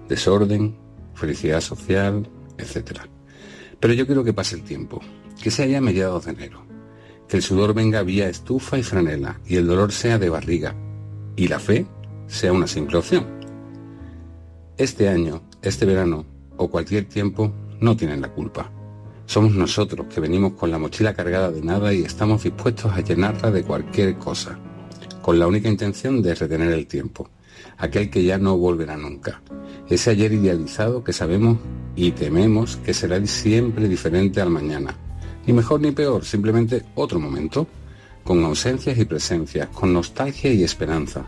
[0.09, 0.75] Desorden,
[1.13, 2.27] felicidad social,
[2.57, 3.03] etc.
[3.79, 4.99] Pero yo quiero que pase el tiempo,
[5.41, 6.65] que sea ya mediados de enero,
[7.29, 10.75] que el sudor venga vía estufa y franela y el dolor sea de barriga
[11.37, 11.85] y la fe
[12.27, 13.25] sea una simple opción.
[14.75, 16.25] Este año, este verano
[16.57, 18.73] o cualquier tiempo no tienen la culpa.
[19.29, 23.51] Somos nosotros que venimos con la mochila cargada de nada y estamos dispuestos a llenarla
[23.51, 24.57] de cualquier cosa,
[25.21, 27.29] con la única intención de retener el tiempo,
[27.77, 29.43] aquel que ya no volverá nunca,
[29.87, 31.59] ese ayer idealizado que sabemos
[31.95, 34.95] y tememos que será siempre diferente al mañana,
[35.45, 37.67] ni mejor ni peor, simplemente otro momento,
[38.23, 41.23] con ausencias y presencias, con nostalgia y esperanza,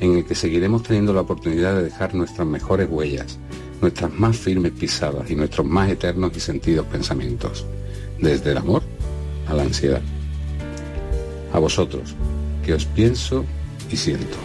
[0.00, 3.38] en el que seguiremos teniendo la oportunidad de dejar nuestras mejores huellas,
[3.80, 7.64] nuestras más firmes pisadas y nuestros más eternos y sentidos pensamientos,
[8.18, 8.82] desde el amor
[9.48, 10.02] a la ansiedad.
[11.52, 12.14] A vosotros,
[12.64, 13.44] que os pienso
[13.90, 14.36] y siento.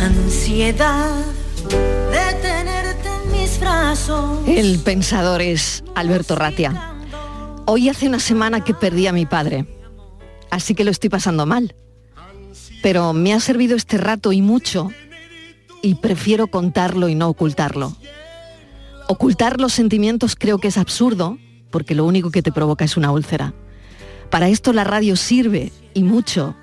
[0.00, 1.24] Ansiedad
[1.68, 4.46] de tenerte en mis brazos.
[4.46, 6.94] El pensador es Alberto Ratia.
[7.66, 9.66] Hoy hace una semana que perdí a mi padre,
[10.50, 11.74] así que lo estoy pasando mal.
[12.82, 14.90] Pero me ha servido este rato y mucho,
[15.82, 17.96] y prefiero contarlo y no ocultarlo.
[19.12, 21.36] Ocultar los sentimientos creo que es absurdo,
[21.70, 23.52] porque lo único que te provoca es una úlcera.
[24.30, 26.56] Para esto la radio sirve, y mucho,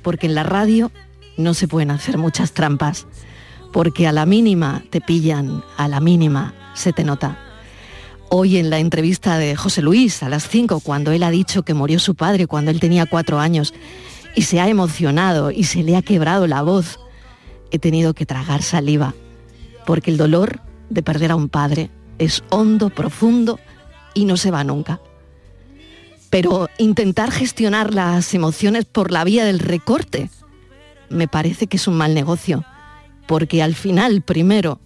[0.00, 0.90] porque en la radio
[1.36, 3.06] no se pueden hacer muchas trampas,
[3.74, 7.36] porque a la mínima te pillan, a la mínima se te nota.
[8.30, 11.74] Hoy en la entrevista de José Luis a las 5, cuando él ha dicho que
[11.74, 13.74] murió su padre cuando él tenía cuatro años,
[14.34, 16.98] y se ha emocionado y se le ha quebrado la voz,
[17.70, 19.14] he tenido que tragar saliva,
[19.84, 20.62] porque el dolor
[20.92, 23.58] de perder a un padre es hondo, profundo
[24.14, 25.00] y no se va nunca.
[26.30, 30.30] Pero intentar gestionar las emociones por la vía del recorte
[31.08, 32.64] me parece que es un mal negocio,
[33.26, 34.80] porque al final, primero,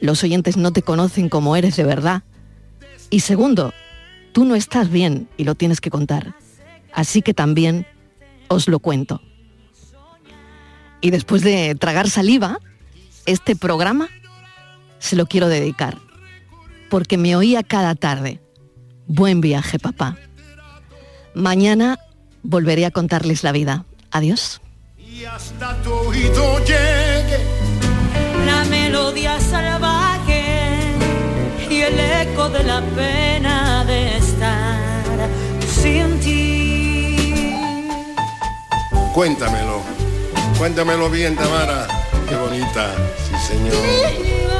[0.00, 2.22] los oyentes no te conocen como eres de verdad,
[3.10, 3.72] y segundo,
[4.32, 6.34] tú no estás bien y lo tienes que contar.
[6.92, 7.86] Así que también
[8.48, 9.20] os lo cuento.
[11.00, 12.58] Y después de tragar saliva,
[13.26, 14.08] este programa
[14.98, 15.98] se lo quiero dedicar,
[16.90, 18.40] porque me oía cada tarde.
[19.06, 20.16] Buen viaje, papá.
[21.34, 21.98] Mañana
[22.42, 23.84] volveré a contarles la vida.
[24.10, 24.60] Adiós.
[24.96, 27.38] Y hasta tu oído llegue
[28.46, 30.44] la melodía salvaje
[31.70, 35.28] y el eco de la pena de estar
[35.66, 37.54] sin ti.
[39.14, 39.82] Cuéntamelo,
[40.58, 41.86] cuéntamelo bien, Tamara.
[42.28, 42.94] Qué bonita,
[43.26, 44.57] sí señor.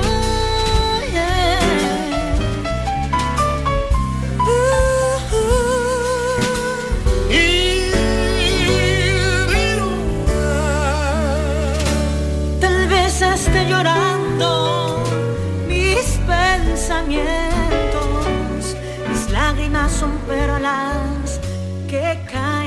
[13.38, 15.04] esté llorando
[15.68, 17.26] mis pensamientos,
[19.08, 21.38] mis lágrimas son perlas
[21.88, 22.57] que caen.